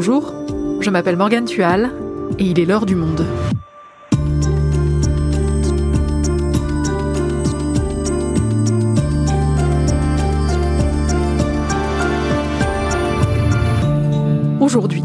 Bonjour, 0.00 0.32
je 0.80 0.90
m'appelle 0.90 1.16
Morgane 1.16 1.44
Tual 1.44 1.90
et 2.38 2.44
il 2.44 2.60
est 2.60 2.64
l'heure 2.64 2.86
du 2.86 2.94
monde. 2.94 3.26
Aujourd'hui, 14.60 15.02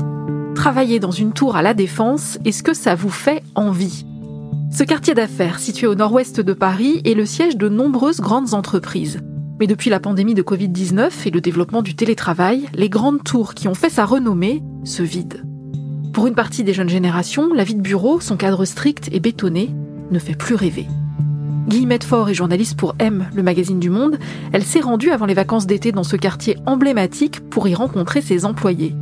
travailler 0.53 0.99
dans 0.99 1.09
une 1.09 1.33
tour 1.33 1.55
à 1.55 1.63
la 1.63 1.73
Défense, 1.73 2.37
est-ce 2.45 2.61
que 2.61 2.75
ça 2.75 2.93
vous 2.93 3.09
fait 3.09 3.41
envie? 3.55 4.05
Ce 4.71 4.83
quartier 4.83 5.15
d'affaires 5.15 5.57
situé 5.57 5.87
au 5.87 5.95
nord-ouest 5.95 6.39
de 6.39 6.53
Paris 6.53 7.01
est 7.03 7.15
le 7.15 7.25
siège 7.25 7.57
de 7.57 7.67
nombreuses 7.67 8.21
grandes 8.21 8.53
entreprises. 8.53 9.21
Mais 9.59 9.65
depuis 9.65 9.89
la 9.89 9.99
pandémie 9.99 10.35
de 10.35 10.43
Covid-19 10.43 11.27
et 11.27 11.31
le 11.31 11.41
développement 11.41 11.81
du 11.81 11.95
télétravail, 11.95 12.69
les 12.75 12.89
grandes 12.89 13.23
tours 13.23 13.55
qui 13.55 13.67
ont 13.67 13.73
fait 13.73 13.89
sa 13.89 14.05
renommée 14.05 14.61
se 14.83 15.03
vident. 15.03 15.39
Pour 16.13 16.27
une 16.27 16.35
partie 16.35 16.63
des 16.63 16.73
jeunes 16.73 16.89
générations, 16.89 17.53
la 17.53 17.63
vie 17.63 17.75
de 17.75 17.81
bureau, 17.81 18.19
son 18.19 18.37
cadre 18.37 18.65
strict 18.65 19.09
et 19.11 19.19
bétonné, 19.19 19.71
ne 20.11 20.19
fait 20.19 20.35
plus 20.35 20.55
rêver. 20.55 20.87
Guillemette 21.67 22.03
Fort 22.03 22.29
est 22.29 22.33
journaliste 22.33 22.77
pour 22.77 22.93
M, 22.99 23.29
le 23.33 23.41
magazine 23.41 23.79
du 23.79 23.89
Monde. 23.89 24.19
Elle 24.51 24.63
s'est 24.63 24.81
rendue 24.81 25.11
avant 25.11 25.25
les 25.25 25.33
vacances 25.33 25.65
d'été 25.65 25.91
dans 25.91 26.03
ce 26.03 26.15
quartier 26.15 26.57
emblématique 26.65 27.39
pour 27.49 27.67
y 27.67 27.73
rencontrer 27.73 28.21
ses 28.21 28.45
employés. 28.45 28.95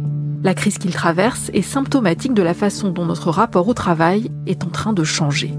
La 0.43 0.53
crise 0.53 0.77
qu'il 0.77 0.93
traverse 0.93 1.49
est 1.53 1.61
symptomatique 1.61 2.33
de 2.33 2.41
la 2.41 2.53
façon 2.53 2.89
dont 2.89 3.05
notre 3.05 3.29
rapport 3.29 3.67
au 3.67 3.73
travail 3.73 4.31
est 4.47 4.63
en 4.63 4.69
train 4.69 4.93
de 4.93 5.03
changer. 5.03 5.53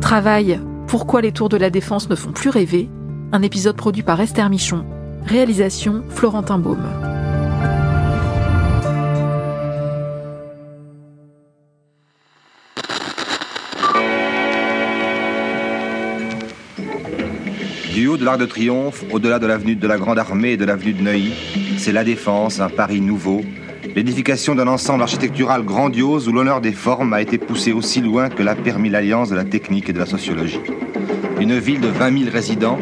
Travail, 0.00 0.60
pourquoi 0.86 1.22
les 1.22 1.32
tours 1.32 1.48
de 1.48 1.56
la 1.56 1.70
défense 1.70 2.08
ne 2.08 2.14
font 2.14 2.32
plus 2.32 2.50
rêver? 2.50 2.88
Un 3.32 3.42
épisode 3.42 3.76
produit 3.76 4.02
par 4.02 4.20
Esther 4.20 4.48
Michon. 4.50 4.84
Réalisation 5.26 6.04
Florentin 6.10 6.58
Baume. 6.58 7.13
De 18.16 18.24
l'Arc 18.24 18.38
de 18.38 18.46
Triomphe, 18.46 19.04
au-delà 19.10 19.38
de 19.38 19.46
l'avenue 19.46 19.76
de 19.76 19.86
la 19.88 19.96
Grande 19.96 20.18
Armée 20.18 20.52
et 20.52 20.56
de 20.56 20.64
l'avenue 20.64 20.92
de 20.92 21.02
Neuilly, 21.02 21.32
c'est 21.78 21.92
la 21.92 22.04
Défense, 22.04 22.60
un 22.60 22.68
Paris 22.68 23.00
nouveau, 23.00 23.42
l'édification 23.96 24.54
d'un 24.54 24.68
ensemble 24.68 25.02
architectural 25.02 25.64
grandiose 25.64 26.28
où 26.28 26.32
l'honneur 26.32 26.60
des 26.60 26.72
formes 26.72 27.12
a 27.12 27.20
été 27.20 27.38
poussé 27.38 27.72
aussi 27.72 28.00
loin 28.00 28.28
que 28.28 28.42
l'a 28.42 28.54
permis 28.54 28.90
l'alliance 28.90 29.30
de 29.30 29.36
la 29.36 29.44
technique 29.44 29.88
et 29.88 29.92
de 29.92 29.98
la 29.98 30.06
sociologie. 30.06 30.60
Une 31.40 31.58
ville 31.58 31.80
de 31.80 31.88
20 31.88 32.18
000 32.18 32.30
résidents 32.30 32.78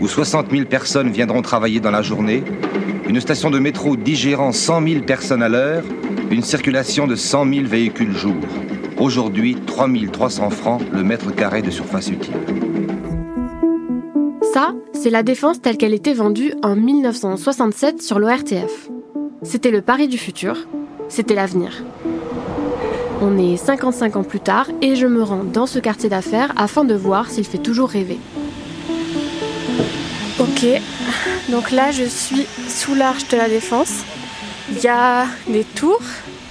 où 0.00 0.08
60 0.08 0.50
000 0.50 0.66
personnes 0.66 1.10
viendront 1.10 1.42
travailler 1.42 1.80
dans 1.80 1.90
la 1.90 2.02
journée, 2.02 2.44
une 3.08 3.20
station 3.20 3.50
de 3.50 3.58
métro 3.58 3.96
digérant 3.96 4.52
100 4.52 4.86
000 4.86 5.00
personnes 5.04 5.42
à 5.42 5.48
l'heure, 5.48 5.84
une 6.30 6.42
circulation 6.42 7.06
de 7.06 7.16
100 7.16 7.52
000 7.52 7.66
véhicules 7.66 8.16
jour. 8.16 8.36
Aujourd'hui, 8.98 9.56
3 9.66 9.88
300 10.12 10.50
francs 10.50 10.82
le 10.92 11.02
mètre 11.02 11.34
carré 11.34 11.62
de 11.62 11.70
surface 11.70 12.08
utile. 12.08 12.65
C'est 14.98 15.10
la 15.10 15.22
défense 15.22 15.60
telle 15.60 15.76
qu'elle 15.76 15.92
était 15.92 16.14
vendue 16.14 16.54
en 16.62 16.74
1967 16.74 18.02
sur 18.02 18.18
l'ORTF. 18.18 18.88
C'était 19.42 19.70
le 19.70 19.82
pari 19.82 20.08
du 20.08 20.16
futur, 20.16 20.66
c'était 21.08 21.34
l'avenir. 21.34 21.84
On 23.20 23.36
est 23.36 23.58
55 23.58 24.16
ans 24.16 24.24
plus 24.24 24.40
tard 24.40 24.68
et 24.80 24.96
je 24.96 25.06
me 25.06 25.22
rends 25.22 25.44
dans 25.44 25.66
ce 25.66 25.78
quartier 25.78 26.08
d'affaires 26.08 26.52
afin 26.56 26.84
de 26.84 26.94
voir 26.94 27.30
s'il 27.30 27.44
fait 27.44 27.58
toujours 27.58 27.90
rêver. 27.90 28.18
Ok, 30.40 30.66
donc 31.50 31.70
là 31.72 31.90
je 31.90 32.04
suis 32.04 32.46
sous 32.66 32.94
l'arche 32.94 33.28
de 33.28 33.36
la 33.36 33.50
défense. 33.50 34.02
Il 34.70 34.82
y 34.82 34.88
a 34.88 35.26
des 35.46 35.64
tours, 35.64 36.02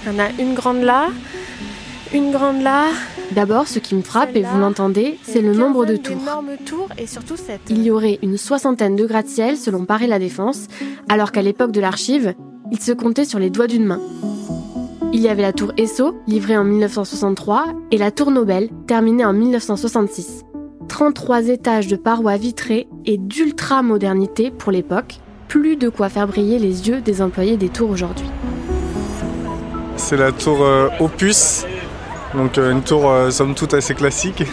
il 0.04 0.12
y 0.12 0.14
en 0.14 0.18
a 0.20 0.30
une 0.38 0.54
grande 0.54 0.82
là, 0.82 1.08
une 2.14 2.30
grande 2.30 2.62
là. 2.62 2.86
D'abord, 3.32 3.66
ce 3.66 3.78
qui 3.78 3.94
me 3.94 4.02
frappe, 4.02 4.36
et 4.36 4.42
vous 4.42 4.58
l'entendez, 4.58 5.18
c'est 5.22 5.42
le 5.42 5.52
nombre 5.52 5.84
de 5.84 5.96
tours. 5.96 6.16
Il 7.68 7.82
y 7.82 7.90
aurait 7.90 8.18
une 8.22 8.36
soixantaine 8.36 8.96
de 8.96 9.06
gratte-ciel 9.06 9.56
selon 9.56 9.84
Paris 9.84 10.06
La 10.06 10.18
Défense, 10.18 10.66
alors 11.08 11.32
qu'à 11.32 11.42
l'époque 11.42 11.72
de 11.72 11.80
l'archive, 11.80 12.34
il 12.70 12.80
se 12.80 12.92
comptait 12.92 13.24
sur 13.24 13.38
les 13.38 13.50
doigts 13.50 13.66
d'une 13.66 13.84
main. 13.84 14.00
Il 15.12 15.20
y 15.20 15.28
avait 15.28 15.42
la 15.42 15.52
tour 15.52 15.72
Esso, 15.76 16.16
livrée 16.26 16.56
en 16.56 16.64
1963, 16.64 17.66
et 17.90 17.98
la 17.98 18.10
tour 18.10 18.30
Nobel, 18.30 18.70
terminée 18.86 19.24
en 19.24 19.32
1966. 19.32 20.44
33 20.88 21.48
étages 21.48 21.88
de 21.88 21.96
parois 21.96 22.36
vitrées 22.36 22.86
et 23.04 23.18
d'ultra-modernité 23.18 24.50
pour 24.50 24.72
l'époque, 24.72 25.16
plus 25.48 25.76
de 25.76 25.88
quoi 25.88 26.08
faire 26.08 26.26
briller 26.26 26.58
les 26.58 26.88
yeux 26.88 27.00
des 27.00 27.22
employés 27.22 27.56
des 27.56 27.68
tours 27.68 27.90
aujourd'hui. 27.90 28.28
C'est 29.96 30.16
la 30.16 30.32
tour 30.32 30.62
euh, 30.62 30.88
Opus, 31.00 31.64
donc 32.34 32.58
euh, 32.58 32.72
une 32.72 32.82
tour 32.82 33.10
euh, 33.10 33.30
somme 33.30 33.54
toute 33.54 33.74
assez 33.74 33.94
classique. 33.94 34.44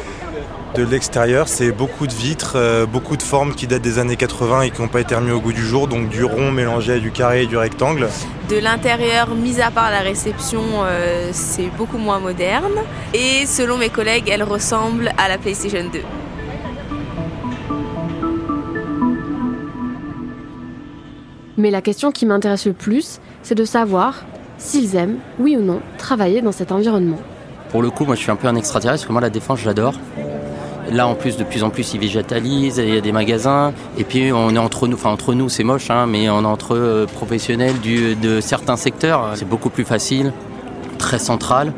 de 0.74 0.82
l'extérieur, 0.82 1.48
c'est 1.48 1.72
beaucoup 1.72 2.06
de 2.06 2.12
vitres, 2.12 2.86
beaucoup 2.92 3.16
de 3.16 3.22
formes 3.22 3.54
qui 3.54 3.66
datent 3.66 3.80
des 3.80 3.98
années 3.98 4.16
80 4.16 4.62
et 4.62 4.70
qui 4.70 4.82
n'ont 4.82 4.88
pas 4.88 5.00
été 5.00 5.14
remis 5.14 5.30
au 5.30 5.40
goût 5.40 5.54
du 5.54 5.64
jour, 5.64 5.88
donc 5.88 6.10
du 6.10 6.22
rond 6.22 6.50
mélangé 6.52 6.92
à 6.92 6.98
du 6.98 7.10
carré 7.10 7.44
et 7.44 7.46
du 7.46 7.56
rectangle. 7.56 8.08
De 8.50 8.58
l'intérieur, 8.58 9.34
mis 9.34 9.60
à 9.60 9.72
part 9.72 9.90
la 9.90 10.00
réception, 10.00 10.62
euh, 10.84 11.30
c'est 11.32 11.68
beaucoup 11.76 11.98
moins 11.98 12.20
moderne. 12.20 12.74
Et 13.12 13.46
selon 13.46 13.76
mes 13.76 13.88
collègues, 13.88 14.28
elle 14.28 14.44
ressemble 14.44 15.12
à 15.18 15.28
la 15.28 15.38
PlayStation 15.38 15.88
2. 15.92 16.00
Mais 21.56 21.70
la 21.70 21.80
question 21.80 22.12
qui 22.12 22.26
m'intéresse 22.26 22.66
le 22.66 22.72
plus, 22.72 23.20
c'est 23.42 23.54
de 23.54 23.64
savoir 23.64 24.24
s'ils 24.58 24.96
aiment, 24.96 25.18
oui 25.38 25.56
ou 25.56 25.62
non, 25.62 25.80
travailler 25.98 26.42
dans 26.42 26.52
cet 26.52 26.72
environnement. 26.72 27.18
Pour 27.70 27.82
le 27.82 27.90
coup, 27.90 28.04
moi 28.04 28.14
je 28.14 28.20
suis 28.20 28.30
un 28.30 28.36
peu 28.36 28.48
un 28.48 28.56
extraterrestre, 28.56 29.02
parce 29.02 29.08
que 29.08 29.12
moi 29.12 29.20
la 29.20 29.30
défense, 29.30 29.60
j'adore. 29.60 29.94
Là, 30.90 31.08
en 31.08 31.14
plus, 31.14 31.36
de 31.36 31.42
plus 31.42 31.64
en 31.64 31.70
plus, 31.70 31.94
ils 31.94 32.00
végétalisent, 32.00 32.78
il 32.78 32.94
y 32.94 32.96
a 32.96 33.00
des 33.00 33.10
magasins. 33.10 33.72
Et 33.98 34.04
puis, 34.04 34.32
on 34.32 34.54
est 34.54 34.58
entre 34.58 34.86
nous, 34.86 34.94
enfin, 34.94 35.10
entre 35.10 35.34
nous, 35.34 35.48
c'est 35.48 35.64
moche, 35.64 35.90
hein, 35.90 36.06
mais 36.06 36.30
on 36.30 36.42
est 36.42 36.46
entre 36.46 36.76
euh, 36.76 37.06
professionnels 37.06 37.74
de 37.80 38.40
certains 38.40 38.76
secteurs. 38.76 39.32
C'est 39.34 39.48
beaucoup 39.48 39.68
plus 39.68 39.84
facile, 39.84 40.32
très 40.98 41.18
central. 41.18 41.72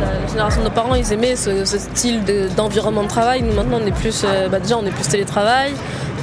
La 0.00 0.26
génération 0.26 0.60
de 0.60 0.68
nos 0.68 0.74
parents, 0.74 0.94
ils 0.94 1.12
aimaient 1.12 1.36
ce, 1.36 1.64
style 1.64 2.20
d'environnement 2.56 3.02
de, 3.02 3.08
travail. 3.08 3.42
Nous, 3.42 3.52
maintenant, 3.54 3.78
on 3.82 3.86
est 3.86 3.94
plus, 3.94 4.22
euh, 4.24 4.48
bah, 4.48 4.60
déjà, 4.60 4.78
on 4.78 4.86
est 4.86 4.90
plus 4.90 5.08
télétravail. 5.08 5.72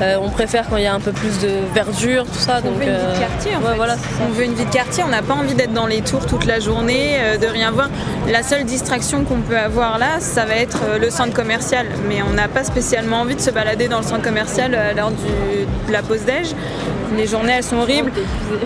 Euh, 0.02 0.18
on 0.22 0.30
préfère 0.30 0.68
quand 0.70 0.78
il 0.78 0.84
y 0.84 0.88
a 0.88 0.94
un 0.94 1.00
peu 1.00 1.12
plus 1.12 1.40
de 1.40 1.50
verdure, 1.74 2.26
tout 2.26 2.38
ça. 2.38 2.60
On 2.64 2.72
veut 2.72 2.84
une 2.84 2.92
vie 2.92 2.98
de 2.98 3.16
euh, 3.16 3.20
quartier 3.20 3.56
en 3.56 3.62
fait. 3.62 3.98
On 4.28 4.32
veut 4.32 4.44
une 4.44 4.54
vie 4.54 4.66
de 4.66 4.72
quartier, 4.72 5.04
on 5.04 5.08
n'a 5.08 5.24
pas 5.24 5.34
envie 5.34 5.56
d'être 5.56 5.74
dans 5.74 5.88
les 5.88 6.02
tours 6.02 6.26
toute 6.26 6.46
la 6.46 6.60
journée, 6.60 7.18
euh, 7.20 7.38
de 7.38 7.48
rien 7.48 7.72
voir. 7.72 7.90
La 8.28 8.44
seule 8.44 8.64
distraction 8.66 9.24
qu'on 9.24 9.42
peut 9.42 9.58
avoir 9.58 9.98
là, 9.98 10.20
ça 10.20 10.46
va 10.46 10.56
être 10.56 10.82
le 11.00 11.10
centre 11.10 11.34
commercial. 11.34 11.88
Mais 12.08 12.22
on 12.22 12.34
n'a 12.34 12.48
pas 12.48 12.64
spécialement 12.64 13.22
envie 13.22 13.36
de 13.36 13.42
se 13.42 13.50
balader 13.50 13.88
dans 13.88 14.00
le 14.00 14.06
centre 14.06 14.22
commercial 14.22 14.76
à 14.76 14.94
l'heure 14.94 15.12
de 15.12 15.92
la 15.92 16.04
pause 16.04 16.26
déj. 16.26 16.54
Les 17.16 17.26
journées 17.26 17.54
elles 17.58 17.64
sont 17.64 17.78
horribles. 17.78 18.12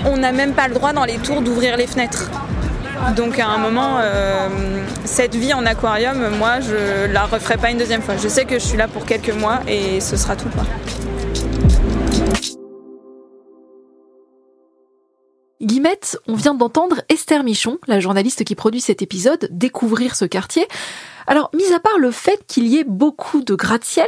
On 0.05 0.17
n'a 0.17 0.31
même 0.31 0.53
pas 0.53 0.67
le 0.67 0.73
droit 0.73 0.91
dans 0.91 1.05
les 1.05 1.17
tours 1.17 1.41
d'ouvrir 1.41 1.77
les 1.77 1.87
fenêtres. 1.87 2.29
Donc 3.15 3.39
à 3.39 3.47
un 3.47 3.57
moment, 3.57 3.99
cette 5.05 5.35
vie 5.35 5.53
en 5.53 5.65
aquarium, 5.65 6.17
moi, 6.37 6.59
je 6.59 7.11
la 7.11 7.23
referai 7.23 7.57
pas 7.57 7.71
une 7.71 7.77
deuxième 7.77 8.01
fois. 8.01 8.15
Je 8.21 8.27
sais 8.27 8.45
que 8.45 8.55
je 8.55 8.65
suis 8.65 8.77
là 8.77 8.87
pour 8.87 9.05
quelques 9.05 9.33
mois 9.33 9.59
et 9.67 10.01
ce 10.01 10.17
sera 10.17 10.35
tout. 10.35 10.49
Quoi. 10.49 10.63
Guillemette, 15.61 16.17
on 16.27 16.33
vient 16.33 16.55
d'entendre 16.55 17.01
Esther 17.07 17.43
Michon, 17.43 17.77
la 17.85 17.99
journaliste 17.99 18.43
qui 18.43 18.55
produit 18.55 18.81
cet 18.81 19.03
épisode, 19.03 19.47
découvrir 19.51 20.15
ce 20.15 20.25
quartier. 20.25 20.67
Alors, 21.27 21.51
mis 21.53 21.71
à 21.71 21.79
part 21.79 21.99
le 21.99 22.09
fait 22.09 22.43
qu'il 22.47 22.67
y 22.67 22.77
ait 22.77 22.83
beaucoup 22.83 23.43
de 23.43 23.53
gratte-ciel, 23.53 24.07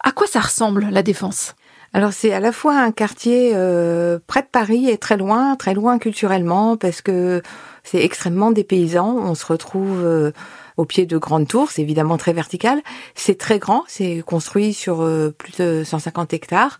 à 0.00 0.12
quoi 0.12 0.28
ça 0.28 0.40
ressemble 0.40 0.86
la 0.90 1.02
Défense? 1.02 1.54
Alors 1.94 2.14
c'est 2.14 2.32
à 2.32 2.40
la 2.40 2.52
fois 2.52 2.78
un 2.78 2.90
quartier 2.90 3.52
euh, 3.54 4.18
près 4.26 4.40
de 4.40 4.46
Paris 4.46 4.88
et 4.88 4.96
très 4.96 5.18
loin, 5.18 5.56
très 5.56 5.74
loin 5.74 5.98
culturellement 5.98 6.78
parce 6.78 7.02
que 7.02 7.42
c'est 7.84 8.02
extrêmement 8.02 8.50
dépaysant. 8.50 9.14
On 9.18 9.34
se 9.34 9.44
retrouve 9.44 10.02
euh, 10.02 10.32
au 10.76 10.84
pied 10.84 11.06
de 11.06 11.18
grandes 11.18 11.48
tours, 11.48 11.70
c'est 11.70 11.82
évidemment 11.82 12.16
très 12.16 12.32
vertical. 12.32 12.80
C'est 13.14 13.38
très 13.38 13.58
grand, 13.58 13.84
c'est 13.86 14.22
construit 14.24 14.72
sur 14.72 15.02
euh, 15.02 15.34
plus 15.36 15.56
de 15.58 15.82
150 15.84 16.32
hectares. 16.32 16.78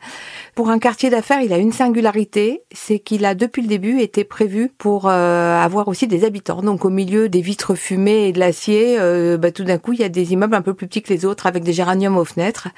Pour 0.54 0.70
un 0.70 0.78
quartier 0.78 1.10
d'affaires, 1.10 1.40
il 1.40 1.52
a 1.52 1.58
une 1.58 1.72
singularité, 1.72 2.62
c'est 2.72 2.98
qu'il 2.98 3.24
a 3.24 3.34
depuis 3.34 3.62
le 3.62 3.68
début 3.68 4.00
été 4.00 4.24
prévu 4.24 4.70
pour 4.76 5.08
euh, 5.08 5.56
avoir 5.58 5.88
aussi 5.88 6.06
des 6.06 6.24
habitants. 6.24 6.62
Donc 6.62 6.84
au 6.84 6.90
milieu 6.90 7.28
des 7.28 7.40
vitres 7.40 7.74
fumées 7.74 8.28
et 8.28 8.32
de 8.32 8.38
l'acier, 8.38 8.96
euh, 8.98 9.36
bah, 9.36 9.50
tout 9.50 9.64
d'un 9.64 9.78
coup, 9.78 9.92
il 9.92 10.00
y 10.00 10.04
a 10.04 10.08
des 10.08 10.32
immeubles 10.32 10.54
un 10.54 10.62
peu 10.62 10.74
plus 10.74 10.86
petits 10.86 11.02
que 11.02 11.12
les 11.12 11.24
autres 11.24 11.46
avec 11.46 11.62
des 11.64 11.72
géraniums 11.72 12.16
aux 12.16 12.24
fenêtres. 12.24 12.68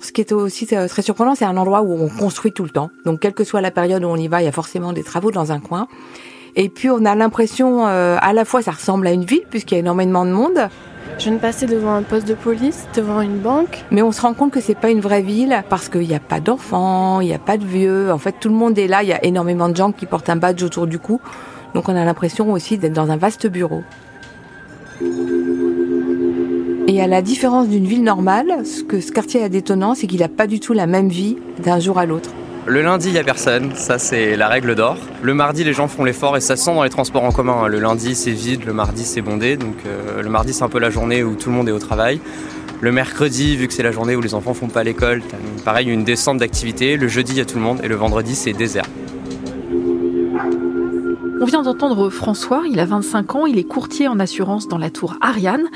Ce 0.00 0.12
qui 0.12 0.20
est 0.20 0.32
aussi 0.32 0.66
très 0.66 1.02
surprenant, 1.02 1.34
c'est 1.34 1.44
un 1.44 1.56
endroit 1.56 1.82
où 1.82 1.92
on 1.92 2.08
construit 2.08 2.52
tout 2.52 2.64
le 2.64 2.70
temps. 2.70 2.90
Donc 3.04 3.20
quelle 3.20 3.34
que 3.34 3.44
soit 3.44 3.60
la 3.60 3.70
période 3.70 4.04
où 4.04 4.08
on 4.08 4.16
y 4.16 4.28
va, 4.28 4.42
il 4.42 4.44
y 4.44 4.48
a 4.48 4.52
forcément 4.52 4.92
des 4.92 5.02
travaux 5.02 5.30
dans 5.30 5.52
un 5.52 5.60
coin. 5.60 5.88
Et 6.56 6.68
puis 6.68 6.90
on 6.90 7.04
a 7.04 7.14
l'impression, 7.14 7.86
euh, 7.86 8.16
à 8.20 8.32
la 8.32 8.44
fois 8.44 8.62
ça 8.62 8.70
ressemble 8.70 9.06
à 9.06 9.12
une 9.12 9.24
ville 9.24 9.42
puisqu'il 9.50 9.74
y 9.74 9.76
a 9.76 9.80
énormément 9.80 10.24
de 10.24 10.30
monde. 10.30 10.68
Je 11.18 11.24
viens 11.24 11.32
de 11.32 11.38
passer 11.38 11.66
devant 11.66 11.94
un 11.94 12.02
poste 12.02 12.26
de 12.26 12.34
police, 12.34 12.86
devant 12.94 13.20
une 13.20 13.38
banque. 13.38 13.84
Mais 13.90 14.02
on 14.02 14.10
se 14.10 14.20
rend 14.20 14.34
compte 14.34 14.50
que 14.50 14.60
c'est 14.60 14.74
pas 14.74 14.90
une 14.90 15.00
vraie 15.00 15.22
ville 15.22 15.62
parce 15.68 15.88
qu'il 15.88 16.06
n'y 16.06 16.14
a 16.14 16.20
pas 16.20 16.40
d'enfants, 16.40 17.20
il 17.20 17.28
n'y 17.28 17.34
a 17.34 17.38
pas 17.38 17.56
de 17.56 17.64
vieux. 17.64 18.12
En 18.12 18.18
fait, 18.18 18.34
tout 18.40 18.48
le 18.48 18.54
monde 18.54 18.76
est 18.78 18.88
là. 18.88 19.02
Il 19.02 19.08
y 19.08 19.12
a 19.12 19.24
énormément 19.24 19.68
de 19.68 19.76
gens 19.76 19.92
qui 19.92 20.06
portent 20.06 20.28
un 20.30 20.36
badge 20.36 20.62
autour 20.62 20.86
du 20.86 20.98
cou. 20.98 21.20
Donc 21.74 21.88
on 21.88 21.96
a 21.96 22.04
l'impression 22.04 22.52
aussi 22.52 22.78
d'être 22.78 22.92
dans 22.92 23.10
un 23.10 23.16
vaste 23.16 23.46
bureau. 23.46 23.82
Et 26.86 27.00
à 27.00 27.06
la 27.06 27.22
différence 27.22 27.68
d'une 27.68 27.86
ville 27.86 28.04
normale, 28.04 28.66
ce 28.66 28.82
que 28.82 29.00
ce 29.00 29.10
quartier 29.10 29.42
a 29.42 29.48
d'étonnant, 29.48 29.94
c'est 29.94 30.06
qu'il 30.06 30.20
n'a 30.20 30.28
pas 30.28 30.46
du 30.46 30.60
tout 30.60 30.72
la 30.72 30.86
même 30.86 31.08
vie 31.08 31.36
d'un 31.62 31.80
jour 31.80 31.98
à 31.98 32.06
l'autre. 32.06 32.30
Le 32.66 32.80
lundi, 32.80 33.08
il 33.08 33.12
n'y 33.12 33.18
a 33.18 33.24
personne, 33.24 33.74
ça 33.74 33.98
c'est 33.98 34.36
la 34.36 34.48
règle 34.48 34.74
d'or. 34.74 34.96
Le 35.22 35.34
mardi, 35.34 35.64
les 35.64 35.74
gens 35.74 35.86
font 35.86 36.02
l'effort 36.02 36.34
et 36.38 36.40
ça 36.40 36.56
se 36.56 36.64
sent 36.64 36.74
dans 36.74 36.82
les 36.82 36.88
transports 36.88 37.22
en 37.22 37.30
commun. 37.30 37.68
Le 37.68 37.78
lundi, 37.78 38.14
c'est 38.14 38.30
vide, 38.30 38.64
le 38.64 38.72
mardi, 38.72 39.04
c'est 39.04 39.20
bondé. 39.20 39.58
Donc 39.58 39.76
euh, 39.84 40.22
le 40.22 40.30
mardi, 40.30 40.54
c'est 40.54 40.64
un 40.64 40.70
peu 40.70 40.78
la 40.78 40.88
journée 40.88 41.22
où 41.22 41.34
tout 41.34 41.50
le 41.50 41.56
monde 41.56 41.68
est 41.68 41.72
au 41.72 41.78
travail. 41.78 42.20
Le 42.80 42.90
mercredi, 42.90 43.54
vu 43.56 43.68
que 43.68 43.74
c'est 43.74 43.82
la 43.82 43.92
journée 43.92 44.16
où 44.16 44.22
les 44.22 44.34
enfants 44.34 44.54
font 44.54 44.68
pas 44.68 44.82
l'école, 44.82 45.20
pareil, 45.62 45.88
une 45.88 46.04
descente 46.04 46.38
d'activité. 46.38 46.96
Le 46.96 47.06
jeudi, 47.06 47.32
il 47.32 47.38
y 47.38 47.40
a 47.42 47.44
tout 47.44 47.58
le 47.58 47.62
monde 47.62 47.80
et 47.82 47.88
le 47.88 47.96
vendredi, 47.96 48.34
c'est 48.34 48.54
désert. 48.54 48.86
On 51.42 51.44
vient 51.44 51.62
d'entendre 51.62 52.08
François, 52.08 52.62
il 52.70 52.80
a 52.80 52.86
25 52.86 53.34
ans, 53.34 53.44
il 53.46 53.58
est 53.58 53.64
courtier 53.64 54.08
en 54.08 54.18
assurance 54.18 54.68
dans 54.68 54.78
la 54.78 54.88
tour 54.88 55.16
Ariane. 55.20 55.66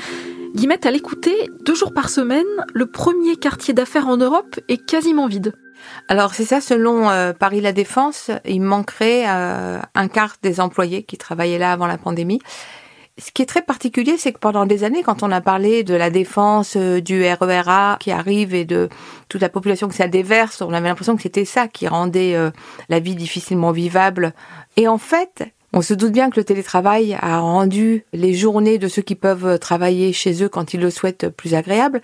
Guillemette, 0.55 0.87
à 0.87 0.90
l'écouter, 0.90 1.50
deux 1.67 1.75
jours 1.75 1.93
par 1.93 2.08
semaine, 2.08 2.46
le 2.73 2.87
premier 2.87 3.37
quartier 3.37 3.75
d'affaires 3.75 4.08
en 4.08 4.17
Europe 4.17 4.58
est 4.69 4.79
quasiment 4.79 5.26
vide. 5.26 5.52
Alors 6.09 6.35
c'est 6.35 6.45
ça, 6.45 6.61
selon 6.61 7.11
euh, 7.11 7.33
Paris 7.33 7.61
La 7.61 7.73
Défense, 7.73 8.31
il 8.45 8.63
manquerait 8.63 9.25
euh, 9.29 9.79
un 9.95 10.09
quart 10.09 10.37
des 10.43 10.61
employés 10.61 11.03
qui 11.03 11.19
travaillaient 11.19 11.59
là 11.59 11.73
avant 11.73 11.87
la 11.87 11.99
pandémie. 11.99 12.41
Ce 13.19 13.33
qui 13.33 13.43
est 13.43 13.47
très 13.47 13.63
particulier, 13.63 14.17
c'est 14.17 14.33
que 14.33 14.39
pendant 14.39 14.65
des 14.65 14.85
années, 14.85 15.03
quand 15.03 15.25
on 15.25 15.33
a 15.33 15.41
parlé 15.41 15.83
de 15.83 15.95
la 15.95 16.09
défense 16.09 16.77
euh, 16.77 17.01
du 17.01 17.23
RERA 17.23 17.97
qui 18.01 18.13
arrive 18.13 18.55
et 18.55 18.65
de 18.65 18.89
toute 19.29 19.43
la 19.43 19.49
population 19.49 19.89
que 19.89 19.95
ça 19.95 20.09
déverse, 20.09 20.63
on 20.63 20.73
avait 20.73 20.89
l'impression 20.89 21.17
que 21.17 21.23
c'était 21.23 21.45
ça 21.45 21.69
qui 21.69 21.89
rendait 21.89 22.37
la 22.89 23.01
vie 23.01 23.15
difficilement 23.15 23.73
vivable. 23.73 24.33
Et 24.77 24.89
en 24.89 24.99
fait, 24.99 25.45
on 25.75 25.83
se 25.83 25.93
doute 25.93 26.13
bien 26.13 26.31
que 26.31 26.41
le 26.41 26.45
télétravail 26.45 27.19
a 27.21 27.41
rendu 27.41 28.05
les 28.15 28.33
journées 28.33 28.79
de 28.79 28.89
ceux 28.89 29.03
qui 29.03 29.17
peuvent 29.17 29.59
travailler 29.59 30.15
chez 30.15 30.43
eux 30.43 30.49
quand 30.49 30.73
ils 30.73 30.81
le 30.81 30.91
souhaitent 30.91 31.29
plus 31.29 31.55
agréables. 31.55 32.01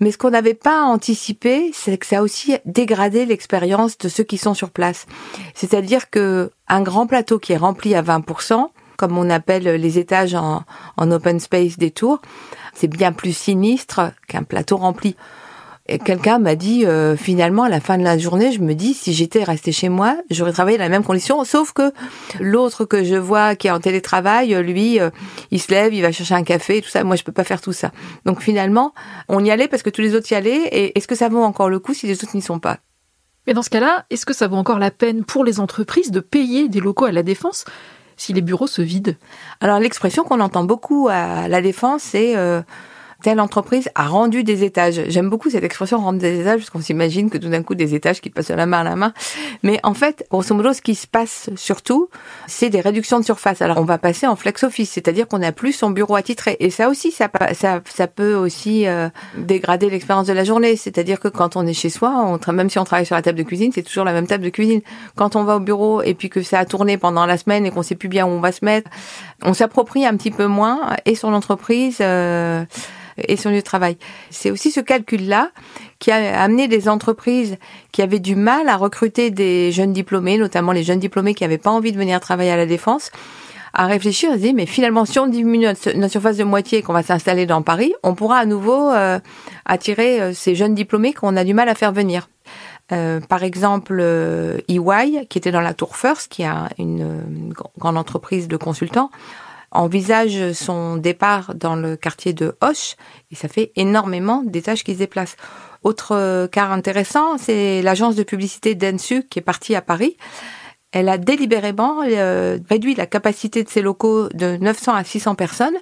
Mais 0.00 0.10
ce 0.10 0.18
qu'on 0.18 0.30
n'avait 0.30 0.54
pas 0.54 0.82
anticipé, 0.82 1.70
c'est 1.74 1.96
que 1.98 2.06
ça 2.06 2.18
a 2.18 2.22
aussi 2.22 2.56
dégradé 2.64 3.26
l'expérience 3.26 3.98
de 3.98 4.08
ceux 4.08 4.24
qui 4.24 4.38
sont 4.38 4.54
sur 4.54 4.70
place. 4.70 5.06
C'est-à-dire 5.54 6.10
que 6.10 6.50
un 6.68 6.82
grand 6.82 7.06
plateau 7.06 7.38
qui 7.38 7.52
est 7.52 7.58
rempli 7.58 7.94
à 7.94 8.02
20%, 8.02 8.68
comme 8.96 9.18
on 9.18 9.30
appelle 9.30 9.64
les 9.64 9.98
étages 9.98 10.34
en, 10.34 10.62
en 10.96 11.10
open 11.10 11.38
space 11.38 11.78
des 11.78 11.90
tours, 11.90 12.20
c'est 12.74 12.88
bien 12.88 13.12
plus 13.12 13.36
sinistre 13.36 14.12
qu'un 14.26 14.42
plateau 14.42 14.78
rempli 14.78 15.16
quelqu'un 15.98 16.38
m'a 16.38 16.54
dit 16.54 16.86
euh, 16.86 17.16
finalement 17.16 17.64
à 17.64 17.68
la 17.68 17.80
fin 17.80 17.98
de 17.98 18.04
la 18.04 18.16
journée, 18.18 18.52
je 18.52 18.60
me 18.60 18.74
dis 18.74 18.94
si 18.94 19.12
j'étais 19.12 19.44
resté 19.44 19.72
chez 19.72 19.88
moi, 19.88 20.16
j'aurais 20.30 20.52
travaillé 20.52 20.78
dans 20.78 20.84
les 20.84 20.90
mêmes 20.90 21.04
conditions, 21.04 21.44
sauf 21.44 21.72
que 21.72 21.92
l'autre 22.38 22.84
que 22.84 23.04
je 23.04 23.16
vois 23.16 23.56
qui 23.56 23.68
est 23.68 23.70
en 23.70 23.80
télétravail, 23.80 24.54
lui, 24.62 25.00
euh, 25.00 25.10
il 25.50 25.60
se 25.60 25.70
lève, 25.70 25.92
il 25.92 26.02
va 26.02 26.12
chercher 26.12 26.34
un 26.34 26.44
café, 26.44 26.80
tout 26.80 26.88
ça. 26.88 27.04
Moi, 27.04 27.16
je 27.16 27.24
peux 27.24 27.32
pas 27.32 27.44
faire 27.44 27.60
tout 27.60 27.72
ça. 27.72 27.92
Donc 28.24 28.40
finalement, 28.42 28.92
on 29.28 29.44
y 29.44 29.50
allait 29.50 29.68
parce 29.68 29.82
que 29.82 29.90
tous 29.90 30.00
les 30.00 30.14
autres 30.14 30.30
y 30.32 30.34
allaient. 30.34 30.68
Et 30.72 30.96
est-ce 30.96 31.08
que 31.08 31.14
ça 31.14 31.28
vaut 31.28 31.42
encore 31.42 31.68
le 31.68 31.78
coup 31.78 31.94
si 31.94 32.06
les 32.06 32.22
autres 32.22 32.34
n'y 32.34 32.42
sont 32.42 32.58
pas? 32.58 32.78
Mais 33.46 33.54
dans 33.54 33.62
ce 33.62 33.70
cas-là, 33.70 34.04
est-ce 34.10 34.26
que 34.26 34.34
ça 34.34 34.48
vaut 34.48 34.56
encore 34.56 34.78
la 34.78 34.90
peine 34.90 35.24
pour 35.24 35.44
les 35.44 35.60
entreprises 35.60 36.10
de 36.10 36.20
payer 36.20 36.68
des 36.68 36.80
locaux 36.80 37.06
à 37.06 37.12
la 37.12 37.22
défense 37.22 37.64
si 38.16 38.32
les 38.32 38.42
bureaux 38.42 38.66
se 38.66 38.82
vident? 38.82 39.16
Alors 39.60 39.78
l'expression 39.78 40.24
qu'on 40.24 40.40
entend 40.40 40.64
beaucoup 40.64 41.08
à 41.10 41.48
la 41.48 41.62
défense, 41.62 42.02
c'est 42.02 42.36
euh, 42.36 42.60
telle 43.22 43.40
entreprise 43.40 43.88
a 43.94 44.06
rendu 44.06 44.44
des 44.44 44.64
étages. 44.64 45.02
J'aime 45.08 45.28
beaucoup 45.28 45.50
cette 45.50 45.64
expression 45.64 45.98
rendre 45.98 46.18
des 46.18 46.40
étages 46.40 46.58
parce 46.58 46.70
qu'on 46.70 46.80
s'imagine 46.80 47.30
que 47.30 47.38
tout 47.38 47.48
d'un 47.48 47.62
coup 47.62 47.74
des 47.74 47.94
étages 47.94 48.20
qui 48.20 48.30
passent 48.30 48.48
de 48.48 48.54
la 48.54 48.66
main 48.66 48.80
à 48.80 48.84
la 48.84 48.96
main. 48.96 49.12
Mais 49.62 49.80
en 49.82 49.94
fait, 49.94 50.26
grosso 50.30 50.54
modo, 50.54 50.72
ce 50.72 50.82
qui 50.82 50.94
se 50.94 51.06
passe 51.06 51.50
surtout, 51.56 52.08
c'est 52.46 52.70
des 52.70 52.80
réductions 52.80 53.20
de 53.20 53.24
surface. 53.24 53.62
Alors 53.62 53.78
on 53.78 53.84
va 53.84 53.98
passer 53.98 54.26
en 54.26 54.36
flex 54.36 54.64
office, 54.64 54.90
c'est-à-dire 54.90 55.28
qu'on 55.28 55.38
n'a 55.38 55.52
plus 55.52 55.72
son 55.72 55.90
bureau 55.90 56.16
attitré. 56.16 56.56
Et 56.60 56.70
ça 56.70 56.88
aussi, 56.88 57.10
ça, 57.10 57.28
ça, 57.52 57.80
ça 57.84 58.06
peut 58.06 58.34
aussi 58.34 58.86
euh, 58.86 59.08
dégrader 59.36 59.90
l'expérience 59.90 60.26
de 60.26 60.32
la 60.32 60.44
journée. 60.44 60.76
C'est-à-dire 60.76 61.20
que 61.20 61.28
quand 61.28 61.56
on 61.56 61.66
est 61.66 61.74
chez 61.74 61.90
soi, 61.90 62.14
on, 62.16 62.52
même 62.52 62.70
si 62.70 62.78
on 62.78 62.84
travaille 62.84 63.06
sur 63.06 63.16
la 63.16 63.22
table 63.22 63.38
de 63.38 63.42
cuisine, 63.42 63.72
c'est 63.74 63.82
toujours 63.82 64.04
la 64.04 64.12
même 64.12 64.26
table 64.26 64.44
de 64.44 64.50
cuisine. 64.50 64.80
Quand 65.16 65.36
on 65.36 65.44
va 65.44 65.56
au 65.56 65.60
bureau 65.60 66.02
et 66.02 66.14
puis 66.14 66.30
que 66.30 66.42
ça 66.42 66.58
a 66.58 66.64
tourné 66.64 66.96
pendant 66.96 67.26
la 67.26 67.36
semaine 67.36 67.66
et 67.66 67.70
qu'on 67.70 67.82
sait 67.82 67.94
plus 67.94 68.08
bien 68.08 68.26
où 68.26 68.30
on 68.30 68.40
va 68.40 68.52
se 68.52 68.64
mettre, 68.64 68.90
on 69.42 69.54
s'approprie 69.54 70.06
un 70.06 70.16
petit 70.16 70.30
peu 70.30 70.46
moins 70.46 70.96
et 71.04 71.14
son 71.14 71.32
entreprise. 71.32 71.98
Euh, 72.00 72.64
et 73.28 73.36
son 73.36 73.50
lieu 73.50 73.56
de 73.56 73.60
travail. 73.62 73.96
C'est 74.30 74.50
aussi 74.50 74.70
ce 74.70 74.80
calcul-là 74.80 75.50
qui 75.98 76.10
a 76.10 76.40
amené 76.40 76.68
des 76.68 76.88
entreprises 76.88 77.56
qui 77.92 78.02
avaient 78.02 78.18
du 78.18 78.36
mal 78.36 78.68
à 78.68 78.76
recruter 78.76 79.30
des 79.30 79.72
jeunes 79.72 79.92
diplômés, 79.92 80.38
notamment 80.38 80.72
les 80.72 80.82
jeunes 80.82 80.98
diplômés 80.98 81.34
qui 81.34 81.44
n'avaient 81.44 81.58
pas 81.58 81.70
envie 81.70 81.92
de 81.92 81.98
venir 81.98 82.20
travailler 82.20 82.50
à 82.50 82.56
la 82.56 82.66
défense, 82.66 83.10
à 83.72 83.86
réfléchir, 83.86 84.30
à 84.30 84.34
se 84.34 84.40
dire, 84.40 84.54
mais 84.54 84.66
finalement, 84.66 85.04
si 85.04 85.18
on 85.18 85.26
diminue 85.26 85.66
notre, 85.66 86.08
surface 86.08 86.36
de 86.36 86.44
moitié 86.44 86.78
et 86.78 86.82
qu'on 86.82 86.92
va 86.92 87.02
s'installer 87.02 87.46
dans 87.46 87.62
Paris, 87.62 87.92
on 88.02 88.14
pourra 88.14 88.38
à 88.38 88.46
nouveau 88.46 88.90
euh, 88.90 89.20
attirer 89.64 90.20
euh, 90.20 90.32
ces 90.34 90.54
jeunes 90.54 90.74
diplômés 90.74 91.12
qu'on 91.12 91.36
a 91.36 91.44
du 91.44 91.54
mal 91.54 91.68
à 91.68 91.74
faire 91.74 91.92
venir. 91.92 92.28
Euh, 92.92 93.20
par 93.20 93.44
exemple, 93.44 94.00
EY, 94.68 95.26
qui 95.28 95.38
était 95.38 95.52
dans 95.52 95.60
la 95.60 95.74
Tour 95.74 95.96
First, 95.96 96.32
qui 96.32 96.42
a 96.42 96.68
une 96.78 97.54
grande 97.78 97.96
entreprise 97.96 98.48
de 98.48 98.56
consultants, 98.56 99.10
envisage 99.70 100.52
son 100.52 100.96
départ 100.96 101.54
dans 101.54 101.76
le 101.76 101.96
quartier 101.96 102.32
de 102.32 102.56
Hoche 102.60 102.96
et 103.30 103.34
ça 103.34 103.48
fait 103.48 103.72
énormément 103.76 104.42
d'étages 104.44 104.84
qui 104.84 104.94
se 104.94 104.98
déplacent. 104.98 105.36
Autre 105.82 106.12
euh, 106.12 106.46
cas 106.46 106.68
intéressant, 106.68 107.38
c'est 107.38 107.80
l'agence 107.82 108.16
de 108.16 108.22
publicité 108.22 108.74
Densu 108.74 109.24
qui 109.28 109.38
est 109.38 109.42
partie 109.42 109.74
à 109.74 109.82
Paris. 109.82 110.16
Elle 110.92 111.08
a 111.08 111.18
délibérément 111.18 112.02
euh, 112.04 112.58
réduit 112.68 112.94
la 112.94 113.06
capacité 113.06 113.62
de 113.62 113.68
ses 113.68 113.80
locaux 113.80 114.28
de 114.34 114.56
900 114.56 114.94
à 114.94 115.04
600 115.04 115.36
personnes 115.36 115.76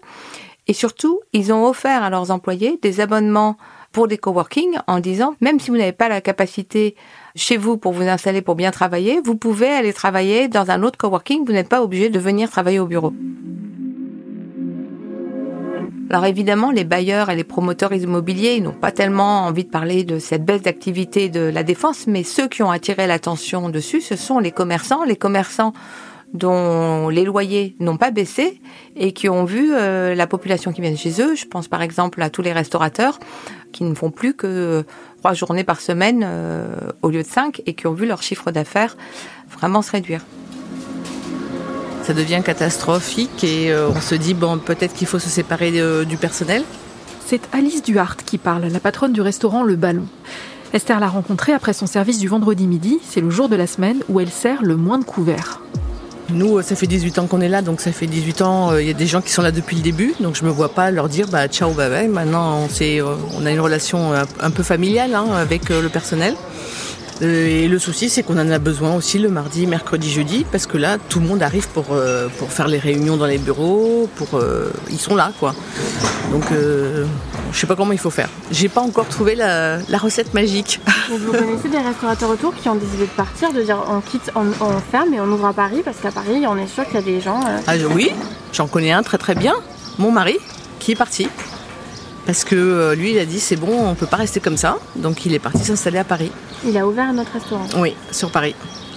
et 0.67 0.75
surtout, 0.75 1.21
ils 1.33 1.53
ont 1.53 1.67
offert 1.67 2.03
à 2.03 2.11
leurs 2.11 2.31
employés 2.31 2.79
des 2.83 3.01
abonnements 3.01 3.57
pour 3.91 4.07
des 4.07 4.19
coworking 4.19 4.77
en 4.87 5.01
disant 5.01 5.35
même 5.41 5.59
si 5.59 5.71
vous 5.71 5.79
n'avez 5.79 5.93
pas 5.93 6.11
la 6.11 6.21
capacité 6.21 6.95
chez 7.35 7.57
vous 7.57 7.79
pour 7.79 7.93
vous 7.93 8.03
installer 8.03 8.43
pour 8.43 8.55
bien 8.55 8.71
travailler, 8.71 9.21
vous 9.25 9.35
pouvez 9.35 9.69
aller 9.69 9.95
travailler 9.95 10.47
dans 10.47 10.71
un 10.71 10.83
autre 10.83 10.99
coworking, 10.99 11.47
vous 11.47 11.53
n'êtes 11.53 11.71
pas 11.71 11.83
obligé 11.83 12.11
de 12.11 12.19
venir 12.19 12.51
travailler 12.51 12.81
au 12.81 12.87
bureau. 12.87 13.15
Alors 16.11 16.25
évidemment, 16.25 16.71
les 16.71 16.85
bailleurs 16.85 17.29
et 17.29 17.37
les 17.37 17.45
promoteurs 17.45 17.93
immobiliers 17.93 18.61
n'ont 18.61 18.73
pas 18.73 18.93
tellement 18.93 19.45
envie 19.45 19.65
de 19.65 19.69
parler 19.69 20.05
de 20.05 20.19
cette 20.19 20.43
baisse 20.43 20.63
d'activité 20.63 21.29
de 21.29 21.41
la 21.41 21.63
défense, 21.63 22.07
mais 22.07 22.23
ceux 22.23 22.49
qui 22.49 22.63
ont 22.63 22.71
attiré 22.71 23.07
l'attention 23.07 23.69
dessus, 23.69 24.01
ce 24.01 24.17
sont 24.17 24.39
les 24.39 24.51
commerçants, 24.51 25.05
les 25.05 25.17
commerçants 25.17 25.75
dont 26.33 27.11
les 27.11 27.25
loyers 27.25 27.77
n'ont 27.79 27.99
pas 27.99 28.11
baissé 28.11 28.61
et 28.97 29.13
qui 29.13 29.29
ont 29.29 29.45
vu 29.45 29.73
euh, 29.73 30.15
la 30.15 30.27
population 30.27 30.73
qui 30.73 30.81
vient 30.81 30.97
chez 30.97 31.21
eux. 31.21 31.35
Je 31.35 31.47
pense 31.47 31.69
par 31.69 31.83
exemple 31.83 32.23
à 32.23 32.31
tous 32.31 32.43
les 32.43 32.53
restaurateurs 32.53 33.19
qui 33.73 33.85
ne 33.85 33.95
font 33.95 34.11
plus 34.11 34.35
que 34.35 34.85
trois 35.19 35.35
journées 35.35 35.65
par 35.65 35.81
semaine 35.81 36.23
euh, 36.25 36.75
au 37.03 37.11
lieu 37.11 37.23
de 37.23 37.29
cinq 37.29 37.63
et 37.67 37.75
qui 37.75 37.87
ont 37.87 37.95
vu 37.95 38.07
leur 38.07 38.23
chiffre 38.23 38.51
d'affaires 38.51 38.97
vraiment 39.51 39.83
se 39.83 39.91
réduire 39.91 40.23
ça 42.09 42.15
devient 42.15 42.41
catastrophique 42.43 43.45
et 43.45 43.71
euh, 43.71 43.91
on 43.95 44.01
se 44.01 44.15
dit 44.15 44.33
bon 44.33 44.57
peut-être 44.57 44.95
qu'il 44.95 45.07
faut 45.07 45.19
se 45.19 45.29
séparer 45.29 45.73
euh, 45.75 46.07
du 46.07 46.17
personnel. 46.17 46.63
C'est 47.27 47.43
Alice 47.53 47.83
Duhart 47.83 48.17
qui 48.17 48.39
parle, 48.39 48.65
la 48.65 48.81
patronne 48.81 49.13
du 49.13 49.21
restaurant 49.21 49.63
Le 49.63 49.77
Ballon. 49.77 50.07
Esther 50.73 51.01
l'a 51.01 51.09
rencontrée 51.09 51.53
après 51.53 51.75
son 51.75 51.87
service 51.87 52.19
du 52.19 52.27
vendredi 52.27 52.67
midi, 52.67 52.99
c'est 53.07 53.21
le 53.21 53.29
jour 53.29 53.51
de 53.51 53.57
la 53.57 53.67
semaine 53.67 53.99
où 54.09 54.21
elle 54.21 54.31
sert 54.31 54.63
le 54.63 54.77
moins 54.77 54.99
de 54.99 55.05
couverts. 55.05 55.61
Nous, 56.31 56.63
ça 56.63 56.77
fait 56.77 56.87
18 56.87 57.19
ans 57.19 57.27
qu'on 57.27 57.43
est 57.43 57.49
là, 57.51 57.61
donc 57.61 57.83
ça 57.83 57.93
fait 57.93 58.07
18 58.07 58.41
ans, 58.41 58.71
euh, 58.71 58.81
il 58.81 58.89
y 58.89 58.91
a 58.91 58.95
des 58.95 59.07
gens 59.07 59.21
qui 59.21 59.31
sont 59.31 59.43
là 59.43 59.53
depuis 59.53 59.77
le 59.77 59.83
début, 59.83 60.15
donc 60.19 60.35
je 60.35 60.47
me 60.47 60.51
vois 60.51 60.71
pas 60.71 60.91
leur 60.91 61.11
dire 61.11 61.27
bah 61.29 61.47
ciao, 61.47 61.73
bye 61.73 61.91
bye. 61.91 62.09
Maintenant, 62.09 62.61
on, 62.63 63.39
on 63.39 63.45
a 63.45 63.51
une 63.51 63.61
relation 63.61 64.15
un, 64.15 64.51
peu 64.51 64.63
familiale 64.63 65.15
hein, 65.15 65.27
avec 65.35 65.69
le 65.69 65.91
personnel. 65.91 66.35
Euh, 67.23 67.47
et 67.47 67.69
le 67.69 67.79
souci, 67.79 68.09
c'est 68.09 68.23
qu'on 68.23 68.39
en 68.39 68.51
a 68.51 68.59
besoin 68.59 68.95
aussi 68.95 69.19
le 69.19 69.29
mardi, 69.29 69.67
mercredi, 69.67 70.11
jeudi, 70.11 70.47
parce 70.51 70.67
que 70.67 70.79
là, 70.79 70.99
tout 71.09 71.21
le 71.21 71.27
monde 71.27 71.43
arrive 71.43 71.69
pour, 71.69 71.87
euh, 71.91 72.29
pour 72.39 72.53
faire 72.53 72.69
les 72.69 72.79
réunions 72.79 73.17
dans 73.17 73.27
les 73.27 73.39
bureaux, 73.39 74.09
pour, 74.17 74.35
euh, 74.35 74.71
ils 74.91 74.99
sont 74.99 75.17
là, 75.17 75.33
quoi. 75.39 75.55
Donc, 76.31 76.45
je 76.51 77.59
sais 77.59 77.67
pas 77.67 77.75
comment 77.75 77.93
il 77.93 77.99
faut 77.99 78.11
faire. 78.11 78.29
J'ai 78.51 78.69
pas 78.69 78.83
encore 78.83 79.09
trouvé 79.09 79.35
la, 79.35 79.79
recette 79.99 80.35
magique. 80.35 80.81
vous 81.11 81.33
connaissez 81.33 81.69
des 81.69 81.79
restaurateurs 81.79 82.31
autour 82.31 82.55
qui 82.55 82.69
ont 82.69 82.75
décidé 82.75 83.05
de 83.05 83.11
partir, 83.11 83.53
de 83.53 83.63
dire 83.63 83.83
on 83.89 84.01
quitte, 84.01 84.31
on, 84.37 84.53
ferme 84.91 85.15
et 85.15 85.21
on 85.21 85.27
ouvre 85.27 85.47
à 85.47 85.53
Paris, 85.55 85.81
parce 85.85 85.99
qu'à 85.99 86.13
Paris, 86.13 86.45
on 86.47 86.57
est 86.59 86.67
sûr 86.67 86.85
qu'il 86.85 86.95
y 86.95 86.99
a 86.99 87.03
des 87.03 87.21
gens. 87.21 87.41
Ah 87.67 87.75
oui, 87.95 88.13
j'en 88.53 88.69
connais 88.69 88.93
un 88.93 89.03
très 89.03 89.19
très 89.19 89.35
bien, 89.35 89.55
mon 89.99 90.13
mari, 90.13 90.37
qui 90.79 90.93
est 90.93 90.97
parti 90.97 91.29
parce 92.29 92.45
que 92.45 92.55
euh, 92.55 92.95
lui, 92.95 93.13
il 93.13 93.19
a 93.19 93.25
dit 93.25 93.41
c'est 93.41 93.57
bon, 93.57 93.73
on 93.73 93.91
ne 93.93 93.95
peut 93.95 94.07
pas 94.07 94.19
rester 94.19 94.39
comme 94.39 94.59
ça. 94.59 94.79
Donc 94.97 95.25
il 95.25 95.33
est 95.33 95.39
parti 95.39 95.65
s'installer 95.65 95.97
à 95.97 96.05
Paris. 96.05 96.31
Il 96.63 96.77
a 96.77 96.87
ouvert 96.87 97.07
un 97.09 97.17
autre 97.17 97.33
restaurant 97.33 97.67
Oui, 97.79 97.95
sur 98.13 98.31
Paris. 98.31 98.55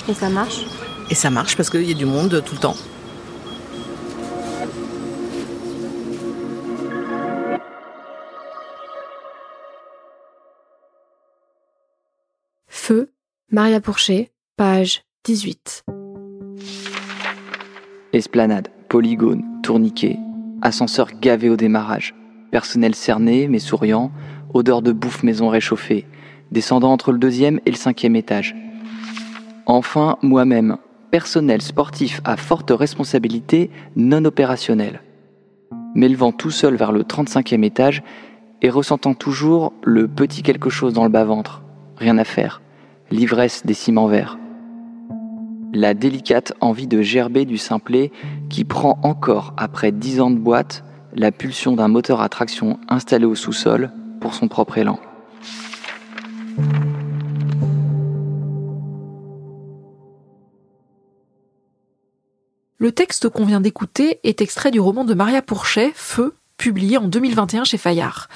Et 0.10 0.14
ça 0.14 0.28
marche 0.28 0.66
Et 1.10 1.16
ça 1.16 1.30
marche 1.30 1.56
parce 1.56 1.70
qu'il 1.70 1.84
y 1.84 1.92
a 1.92 1.94
du 1.94 2.04
monde 2.04 2.44
tout 2.46 2.56
le 2.56 2.60
temps. 2.60 2.76
Feu, 12.68 13.14
Maria 13.50 13.80
Pourchet, 13.80 14.34
page 14.58 15.04
18. 15.24 15.86
Esplanade, 18.12 18.68
polygone, 18.90 19.42
tourniquet, 19.64 20.18
ascenseur 20.62 21.08
gavé 21.22 21.50
au 21.50 21.56
démarrage 21.56 22.14
personnel 22.52 22.94
cerné 22.94 23.48
mais 23.48 23.60
souriant, 23.60 24.12
odeur 24.54 24.82
de 24.82 24.92
bouffe 24.92 25.24
maison 25.24 25.50
réchauffée, 25.50 26.06
descendant 26.52 26.92
entre 26.92 27.12
le 27.12 27.18
deuxième 27.18 27.60
et 27.66 27.72
le 27.72 27.78
cinquième 27.78 28.16
étage. 28.16 28.56
Enfin, 29.66 30.18
moi-même, 30.22 30.78
personnel 31.12 31.62
sportif 31.62 32.22
à 32.26 32.38
forte 32.38 32.72
responsabilité 32.72 33.70
non 33.96 34.26
opérationnelle. 34.26 35.02
M'élevant 35.96 36.32
tout 36.32 36.52
seul 36.52 36.76
vers 36.76 36.92
le 36.92 37.04
35e 37.04 37.64
étage 37.64 38.04
et 38.62 38.70
ressentant 38.70 39.14
toujours 39.14 39.74
le 39.84 40.08
petit 40.08 40.44
quelque 40.44 40.70
chose 40.70 40.94
dans 40.94 41.04
le 41.04 41.10
bas-ventre. 41.10 41.64
Rien 41.98 42.18
à 42.18 42.24
faire. 42.24 42.62
L'ivresse 43.12 43.66
des 43.66 43.74
ciments 43.74 44.08
verts. 44.08 44.38
La 45.74 45.94
délicate 45.94 46.54
envie 46.60 46.88
de 46.88 47.02
gerber 47.02 47.46
du 47.46 47.58
simplet 47.58 48.12
qui 48.50 48.66
prend 48.66 49.00
encore, 49.04 49.54
après 49.58 49.92
dix 49.92 50.20
ans 50.20 50.32
de 50.32 50.38
boîte, 50.38 50.84
la 51.14 51.32
pulsion 51.32 51.76
d'un 51.76 51.88
moteur 51.88 52.22
à 52.22 52.30
traction 52.30 52.80
installé 52.88 53.26
au 53.26 53.36
sous-sol 53.36 53.92
pour 54.20 54.34
son 54.34 54.48
propre 54.48 54.78
élan. 54.78 55.00
Le 62.78 62.92
texte 62.92 63.30
qu'on 63.30 63.46
vient 63.46 63.62
d'écouter 63.62 64.20
est 64.24 64.42
extrait 64.42 64.72
du 64.72 64.80
roman 64.80 65.06
de 65.06 65.14
Maria 65.14 65.42
Pourchet, 65.42 65.92
Feu, 65.94 66.36
publié 66.58 66.98
en 66.98 67.08
2021 67.08 67.64
chez 67.64 67.78
Fayard. 67.78 68.28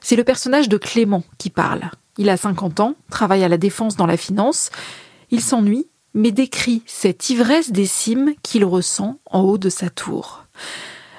C'est 0.00 0.16
le 0.16 0.24
personnage 0.24 0.68
de 0.68 0.76
Clément 0.76 1.24
qui 1.36 1.50
parle. 1.50 1.90
Il 2.16 2.28
a 2.28 2.36
50 2.36 2.80
ans, 2.80 2.94
travaille 3.10 3.42
à 3.42 3.48
la 3.48 3.58
défense 3.58 3.96
dans 3.96 4.06
la 4.06 4.16
finance. 4.16 4.70
Il 5.30 5.40
s'ennuie, 5.40 5.88
mais 6.14 6.30
décrit 6.30 6.82
cette 6.86 7.28
ivresse 7.30 7.72
des 7.72 7.86
cimes 7.86 8.34
qu'il 8.42 8.64
ressent 8.64 9.18
en 9.26 9.40
haut 9.40 9.58
de 9.58 9.68
sa 9.68 9.90
tour. 9.90 10.44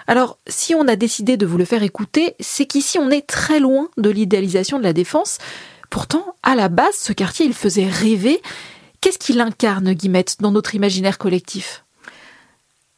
Alors, 0.10 0.40
si 0.48 0.74
on 0.74 0.88
a 0.88 0.96
décidé 0.96 1.38
de 1.38 1.46
vous 1.46 1.60
le 1.60 1.66
faire 1.66 1.84
écouter, 1.84 2.34
c'est 2.40 2.66
qu'ici 2.66 2.98
on 2.98 3.12
est 3.12 3.28
très 3.28 3.60
loin 3.60 3.90
de 3.98 4.10
l'idéalisation 4.10 4.80
de 4.80 4.84
la 4.84 4.92
défense. 4.92 5.38
Pourtant, 5.92 6.34
à 6.42 6.56
la 6.56 6.68
base, 6.68 6.96
ce 6.96 7.14
quartier, 7.14 7.46
il 7.46 7.54
faisait 7.54 7.86
rêver. 7.86 8.42
Qu'est-ce 9.02 9.20
qu'il 9.20 9.40
incarne, 9.40 9.94
Guillemette, 9.94 10.38
dans 10.40 10.50
notre 10.50 10.74
imaginaire 10.74 11.20
collectif? 11.20 11.86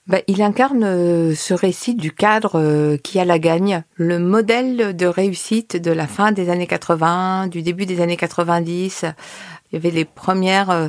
Bah, 0.08 0.20
il 0.28 0.42
incarne 0.42 0.86
euh, 0.86 1.36
ce 1.36 1.54
récit 1.54 1.96
du 1.96 2.14
cadre 2.14 2.58
euh, 2.58 2.96
qui 2.96 3.20
a 3.20 3.26
la 3.26 3.40
gagne, 3.40 3.84
le 3.96 4.18
modèle 4.18 4.96
de 4.96 5.06
réussite 5.06 5.76
de 5.76 5.92
la 5.92 6.08
fin 6.08 6.32
des 6.32 6.50
années 6.50 6.66
80, 6.66 7.48
du 7.48 7.62
début 7.62 7.86
des 7.86 8.00
années 8.00 8.16
90. 8.16 9.04
Il 9.04 9.76
y 9.76 9.76
avait 9.76 9.92
les 9.92 10.06
premières 10.06 10.70
euh, 10.70 10.88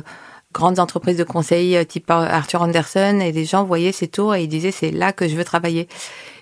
grandes 0.53 0.79
entreprises 0.79 1.17
de 1.17 1.23
conseil 1.23 1.85
type 1.85 2.09
Arthur 2.09 2.61
Anderson 2.61 3.19
et 3.19 3.31
les 3.31 3.45
gens 3.45 3.63
voyaient 3.63 3.91
ces 3.91 4.07
tours 4.07 4.35
et 4.35 4.43
ils 4.43 4.47
disaient 4.47 4.71
c'est 4.71 4.91
là 4.91 5.11
que 5.11 5.27
je 5.27 5.35
veux 5.35 5.43
travailler. 5.43 5.87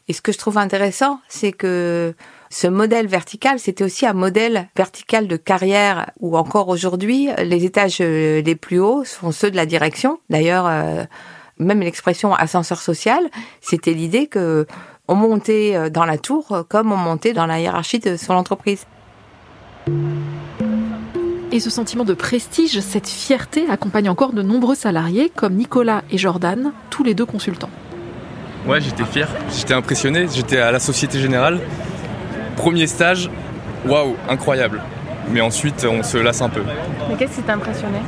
Et 0.07 0.13
ce 0.13 0.21
que 0.21 0.31
je 0.31 0.37
trouve 0.37 0.57
intéressant, 0.57 1.19
c'est 1.29 1.51
que 1.51 2.13
ce 2.49 2.67
modèle 2.67 3.07
vertical, 3.07 3.59
c'était 3.59 3.83
aussi 3.83 4.05
un 4.05 4.13
modèle 4.13 4.67
vertical 4.75 5.27
de 5.27 5.37
carrière 5.37 6.11
où 6.19 6.37
encore 6.37 6.67
aujourd'hui, 6.67 7.29
les 7.37 7.63
étages 7.65 7.99
les 7.99 8.55
plus 8.55 8.79
hauts 8.79 9.05
sont 9.05 9.31
ceux 9.31 9.49
de 9.49 9.55
la 9.55 9.65
direction. 9.65 10.19
D'ailleurs, 10.29 10.69
même 11.61 11.79
l'expression 11.79 12.33
ascenseur 12.33 12.81
social, 12.81 13.29
c'était 13.61 13.93
l'idée 13.93 14.27
que 14.27 14.65
on 15.07 15.15
montait 15.15 15.75
euh, 15.75 15.89
dans 15.89 16.05
la 16.05 16.17
tour 16.17 16.65
comme 16.69 16.91
on 16.91 16.97
montait 16.97 17.33
dans 17.33 17.45
la 17.45 17.59
hiérarchie 17.59 17.99
de 17.99 18.17
son 18.17 18.33
entreprise. 18.33 18.85
Et 21.53 21.59
ce 21.59 21.69
sentiment 21.69 22.05
de 22.05 22.13
prestige, 22.13 22.79
cette 22.79 23.09
fierté 23.09 23.65
accompagne 23.69 24.07
encore 24.07 24.31
de 24.31 24.41
nombreux 24.41 24.75
salariés 24.75 25.29
comme 25.35 25.55
Nicolas 25.55 26.01
et 26.09 26.17
Jordan, 26.17 26.71
tous 26.89 27.03
les 27.03 27.13
deux 27.13 27.25
consultants. 27.25 27.69
Ouais, 28.65 28.79
j'étais 28.79 29.03
fier, 29.03 29.27
j'étais 29.53 29.73
impressionné, 29.73 30.27
j'étais 30.33 30.59
à 30.59 30.71
la 30.71 30.79
Société 30.79 31.19
Générale. 31.19 31.59
Premier 32.55 32.87
stage, 32.87 33.29
waouh, 33.85 34.15
incroyable. 34.29 34.81
Mais 35.29 35.41
ensuite, 35.41 35.85
on 35.89 36.03
se 36.03 36.17
lasse 36.17 36.41
un 36.41 36.47
peu. 36.47 36.61
Mais 37.09 37.17
qu'est-ce 37.17 37.35
qui 37.35 37.41
t'a 37.41 37.55
impressionné? 37.55 37.99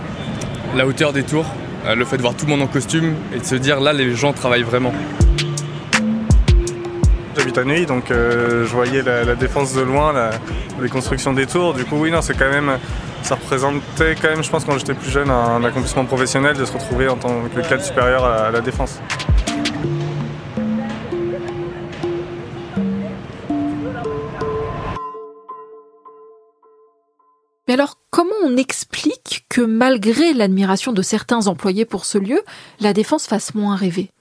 La 0.77 0.87
hauteur 0.87 1.11
des 1.11 1.23
tours, 1.23 1.45
euh, 1.85 1.95
le 1.95 2.05
fait 2.05 2.15
de 2.15 2.21
voir 2.21 2.35
tout 2.35 2.45
le 2.45 2.51
monde 2.51 2.61
en 2.61 2.67
costume 2.67 3.13
et 3.35 3.39
de 3.39 3.45
se 3.45 3.55
dire 3.55 3.81
là 3.81 3.91
les 3.91 4.15
gens 4.15 4.31
travaillent 4.31 4.63
vraiment. 4.63 4.93
J'habite 7.35 7.57
à 7.57 7.63
Neuilly 7.63 7.85
donc 7.85 8.11
euh, 8.11 8.65
je 8.65 8.71
voyais 8.71 9.01
la, 9.01 9.35
défense 9.35 9.73
de 9.73 9.81
loin, 9.81 10.13
les 10.81 10.89
constructions 10.89 11.33
des 11.33 11.47
tours. 11.47 11.73
Du 11.73 11.85
coup 11.85 11.95
oui 11.97 12.11
non 12.11 12.21
c'est 12.21 12.37
quand 12.37 12.49
même 12.49 12.77
ça 13.23 13.35
représentait 13.35 14.15
quand 14.21 14.29
même 14.29 14.43
je 14.43 14.49
pense 14.49 14.65
quand 14.65 14.77
j'étais 14.77 14.93
plus 14.93 15.09
jeune 15.09 15.29
un, 15.29 15.63
accomplissement 15.63 16.05
professionnel 16.05 16.57
de 16.57 16.65
se 16.65 16.73
retrouver 16.73 17.07
en 17.07 17.15
tant 17.15 17.41
que 17.55 17.61
cadre 17.67 17.83
supérieur 17.83 18.23
à 18.25 18.51
la 18.51 18.61
défense. 18.61 18.99
Mais 27.67 27.75
alors, 27.75 27.97
comment 28.09 28.35
on 28.43 28.57
explique 28.57 29.45
que 29.47 29.61
malgré 29.61 30.33
l'admiration 30.33 30.91
de 30.91 31.01
certains 31.01 31.47
employés 31.47 31.85
pour 31.85 32.05
ce 32.05 32.17
lieu, 32.17 32.41
la 32.81 32.93
défense 32.93 33.25
fasse 33.25 33.55
moins 33.55 33.77
rêver? 33.77 34.11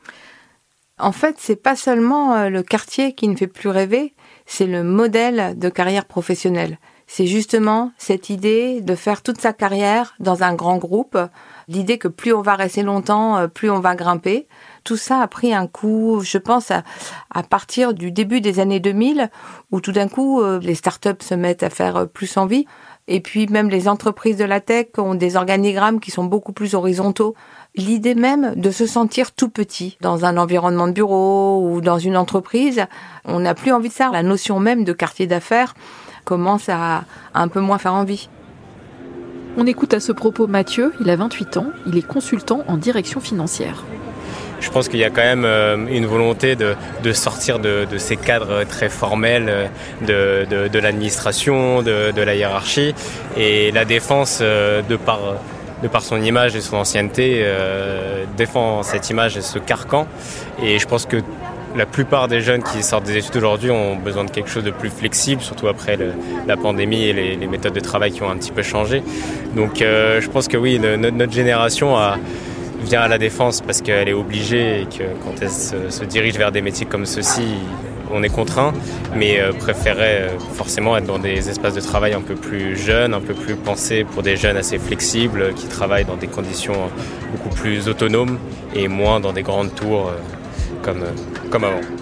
En 1.03 1.11
fait, 1.11 1.35
c'est 1.41 1.57
pas 1.57 1.75
seulement 1.75 2.33
euh, 2.35 2.49
le 2.49 2.63
quartier 2.63 3.13
qui 3.13 3.27
ne 3.27 3.35
fait 3.37 3.49
plus 3.49 3.69
rêver, 3.69 4.15
c'est 4.47 4.69
le 4.69 4.85
modèle 4.85 5.59
de 5.59 5.69
carrière 5.69 6.05
professionnelle. 6.05 6.79
C'est 7.09 7.27
justement 7.27 7.91
cette 7.99 8.31
idée 8.31 8.81
de 8.81 8.95
faire 8.95 9.23
toute 9.23 9.41
sa 9.41 9.53
carrière 9.53 10.15
dans 10.21 10.45
un 10.45 10.55
grand 10.55 10.77
groupe, 10.77 11.19
l'idée 11.67 11.99
que 11.99 12.07
plus 12.07 12.33
on 12.33 12.41
va 12.41 12.55
rester 12.55 12.85
longtemps, 12.85 13.37
euh, 13.37 13.49
plus 13.49 13.69
on 13.69 13.81
va 13.81 13.97
grimper. 13.97 14.47
Tout 14.85 14.97
ça 14.97 15.21
a 15.21 15.27
pris 15.29 15.55
un 15.55 15.67
coup, 15.67 16.21
je 16.23 16.39
pense, 16.39 16.71
à, 16.71 16.83
partir 17.43 17.95
du 17.95 18.11
début 18.11 18.41
des 18.41 18.61
années 18.61 18.81
2000, 18.81 19.31
où 19.71 19.81
tout 19.81 19.93
d'un 19.93 20.09
coup, 20.09 20.41
euh, 20.41 20.59
les 20.61 20.75
startups 20.75 21.23
se 21.23 21.35
mettent 21.35 21.63
à 21.63 21.71
faire 21.71 22.09
plus 22.09 22.37
envie. 22.37 22.67
Et 23.09 23.21
puis 23.21 23.47
même 23.49 23.69
les 23.69 23.89
entreprises 23.89 24.37
de 24.37 24.45
la 24.45 24.61
tech 24.61 24.87
ont 24.97 25.15
des 25.15 25.37
organigrammes 25.37 25.99
qui 25.99 26.11
sont 26.11 26.25
beaucoup 26.25 26.53
plus 26.53 26.75
horizontaux. 26.75 27.35
L'idée 27.75 28.15
même 28.15 28.55
de 28.55 28.71
se 28.71 28.87
sentir 28.87 29.33
tout 29.33 29.49
petit 29.49 29.97
dans 30.01 30.25
un 30.25 30.37
environnement 30.37 30.87
de 30.87 30.93
bureau 30.93 31.69
ou 31.69 31.81
dans 31.81 31.99
une 31.99 32.17
entreprise, 32.17 32.87
on 33.25 33.41
n'a 33.41 33.55
plus 33.55 33.73
envie 33.73 33.89
de 33.89 33.95
ça. 33.95 34.11
La 34.13 34.23
notion 34.23 34.61
même 34.61 34.85
de 34.85 34.93
quartier 34.93 35.27
d'affaires 35.27 35.75
commence 36.25 36.69
à, 36.69 37.05
un 37.35 37.49
peu 37.49 37.61
moins 37.61 37.79
faire 37.79 37.95
envie. 37.95 38.29
On 39.57 39.67
écoute 39.67 39.95
à 39.95 40.01
ce 40.01 40.13
propos 40.13 40.47
Mathieu, 40.47 40.95
il 41.01 41.11
a 41.11 41.17
28 41.17 41.57
ans, 41.57 41.67
il 41.87 41.99
est 41.99 42.07
consultant 42.07 42.63
en 42.69 42.77
direction 42.77 43.21
financière 43.21 43.85
je 44.63 44.71
pense 44.71 44.89
qu'il 44.89 45.01
y 45.01 45.05
a 45.05 45.11
quand 45.11 45.23
même 45.23 45.45
euh, 45.45 45.77
une 45.89 46.07
volonté 46.07 46.57
de, 46.57 46.75
sortir 47.13 47.59
de, 47.59 47.87
ces 47.99 48.17
cadres 48.17 48.65
très 48.65 48.89
formels 48.89 49.69
euh, 50.09 50.69
de, 50.69 50.79
l'administration, 50.79 51.83
de, 51.83 52.23
la 52.23 52.35
hiérarchie. 52.35 52.95
Et 53.37 53.73
la 53.73 53.85
défense, 53.85 54.39
euh, 54.41 54.81
de 54.83 54.97
par, 54.97 55.19
de 55.83 55.89
par 55.89 56.03
son 56.03 56.23
image 56.23 56.55
et 56.55 56.61
son 56.61 56.77
ancienneté, 56.77 57.45
défend 58.37 58.83
cette 58.83 59.11
image 59.11 59.37
et 59.37 59.43
ce 59.43 59.59
carcan. 59.59 60.07
Et 60.63 60.79
je 60.79 60.87
pense 60.87 61.07
que 61.07 61.17
la 61.75 61.87
plupart 61.87 62.29
des 62.29 62.41
jeunes 62.41 62.63
qui 62.63 62.83
sortent 62.83 63.05
des 63.05 63.17
études 63.17 63.37
aujourd'hui 63.37 63.71
ont 63.71 63.97
besoin 63.97 64.25
de 64.25 64.31
quelque 64.31 64.51
chose 64.51 64.63
de 64.63 64.71
plus 64.71 64.91
flexible, 64.91 65.41
surtout 65.43 65.67
après 65.67 65.99
la 66.47 66.57
pandémie 66.57 67.05
et 67.05 67.13
les, 67.37 67.47
méthodes 67.49 67.73
de 67.73 67.81
travail 67.81 68.13
qui 68.13 68.23
ont 68.23 68.31
un 68.31 68.37
petit 68.37 68.53
peu 68.53 68.63
changé. 68.63 69.03
Donc 69.57 69.79
je 69.79 70.29
pense 70.29 70.47
que 70.47 70.57
oui, 70.57 70.79
notre 70.79 71.33
génération 71.33 71.97
a 71.97 72.17
vient 72.83 73.01
à 73.01 73.09
la 73.09 73.19
défense 73.19 73.61
parce 73.61 73.81
qu'elle 73.81 74.09
est 74.09 74.13
obligée 74.15 74.83
et 74.83 74.85
que 74.87 75.05
quand 75.25 75.35
elle 75.41 75.51
se, 75.51 76.05
dirige 76.05 76.37
vers 76.37 76.53
des 76.53 76.61
métiers 76.61 76.87
comme 76.87 77.07
ceux-ci, 77.07 77.43
on 78.13 78.23
est 78.23 78.29
contraint, 78.29 78.73
mais 79.17 79.41
euh, 79.41 79.53
préférait 79.53 80.29
euh, 80.29 80.39
forcément 80.55 80.97
être 80.97 81.07
dans 81.07 81.19
des 81.19 81.49
espaces 81.49 81.75
de 81.75 81.81
travail 81.81 82.13
un 82.13 82.21
peu 82.21 82.35
plus 82.35 82.77
jeunes, 82.77 83.15
un 83.15 83.21
peu 83.21 83.35
plus 83.35 83.57
pensés 83.57 84.05
pour 84.05 84.23
des 84.23 84.37
jeunes 84.37 84.57
assez 84.57 84.79
flexibles 84.79 85.55
qui 85.55 85.67
travaillent 85.67 86.05
dans 86.05 86.17
des 86.17 86.27
conditions 86.27 86.91
beaucoup 87.31 87.55
plus 87.55 87.89
autonomes 87.89 88.39
et 88.75 88.89
moins 88.89 89.21
dans 89.21 89.33
des 89.33 89.43
grandes 89.43 89.75
tours 89.75 90.09
euh, 90.09 90.19
comme, 90.83 91.05
comme 91.51 91.65
avant. 91.65 92.02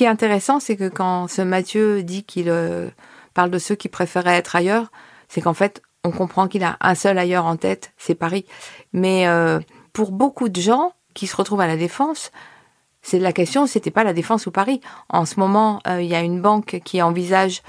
Qui 0.00 0.04
est 0.04 0.08
intéressant, 0.08 0.60
c'est 0.60 0.76
que 0.76 0.88
quand 0.88 1.28
ce 1.28 1.42
Mathieu 1.42 2.02
dit 2.02 2.24
qu'il 2.24 2.48
euh, 2.48 2.88
parle 3.34 3.50
de 3.50 3.58
ceux 3.58 3.74
qui 3.74 3.90
préféraient 3.90 4.38
être 4.38 4.56
ailleurs, 4.56 4.90
c'est 5.28 5.42
qu'en 5.42 5.52
fait, 5.52 5.82
on 6.04 6.10
comprend 6.10 6.48
qu'il 6.48 6.64
a 6.64 6.78
un 6.80 6.94
seul 6.94 7.18
ailleurs 7.18 7.44
en 7.44 7.58
tête, 7.58 7.92
c'est 7.98 8.14
Paris. 8.14 8.46
Mais 8.94 9.28
euh, 9.28 9.60
pour 9.92 10.10
beaucoup 10.10 10.48
de 10.48 10.58
gens 10.58 10.94
qui 11.12 11.26
se 11.26 11.36
retrouvent 11.36 11.60
à 11.60 11.66
la 11.66 11.76
Défense, 11.76 12.32
c'est 13.02 13.18
la 13.18 13.34
question, 13.34 13.66
c'était 13.66 13.90
pas 13.90 14.02
la 14.02 14.14
Défense 14.14 14.46
ou 14.46 14.50
Paris. 14.50 14.80
En 15.10 15.26
ce 15.26 15.38
moment, 15.38 15.80
euh, 15.86 16.00
il 16.00 16.08
y 16.08 16.14
a 16.14 16.22
une 16.22 16.40
banque 16.40 16.80
qui 16.82 17.02
envisage 17.02 17.60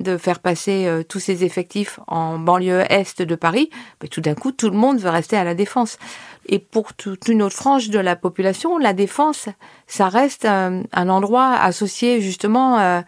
de 0.00 0.16
faire 0.16 0.38
passer 0.38 0.86
euh, 0.86 1.02
tous 1.02 1.20
ces 1.20 1.44
effectifs 1.44 2.00
en 2.06 2.38
banlieue 2.38 2.84
est 2.90 3.22
de 3.22 3.34
Paris, 3.34 3.70
mais 4.02 4.08
tout 4.08 4.20
d'un 4.20 4.34
coup, 4.34 4.52
tout 4.52 4.70
le 4.70 4.76
monde 4.76 4.98
veut 4.98 5.10
rester 5.10 5.36
à 5.36 5.44
la 5.44 5.54
défense. 5.54 5.98
Et 6.46 6.58
pour 6.58 6.94
toute 6.94 7.28
une 7.28 7.42
autre 7.42 7.56
frange 7.56 7.90
de 7.90 7.98
la 7.98 8.16
population, 8.16 8.78
la 8.78 8.92
défense, 8.92 9.48
ça 9.86 10.08
reste 10.08 10.44
un, 10.44 10.84
endroit 10.92 11.52
associé 11.52 12.20
justement 12.20 12.78
euh, 12.78 13.00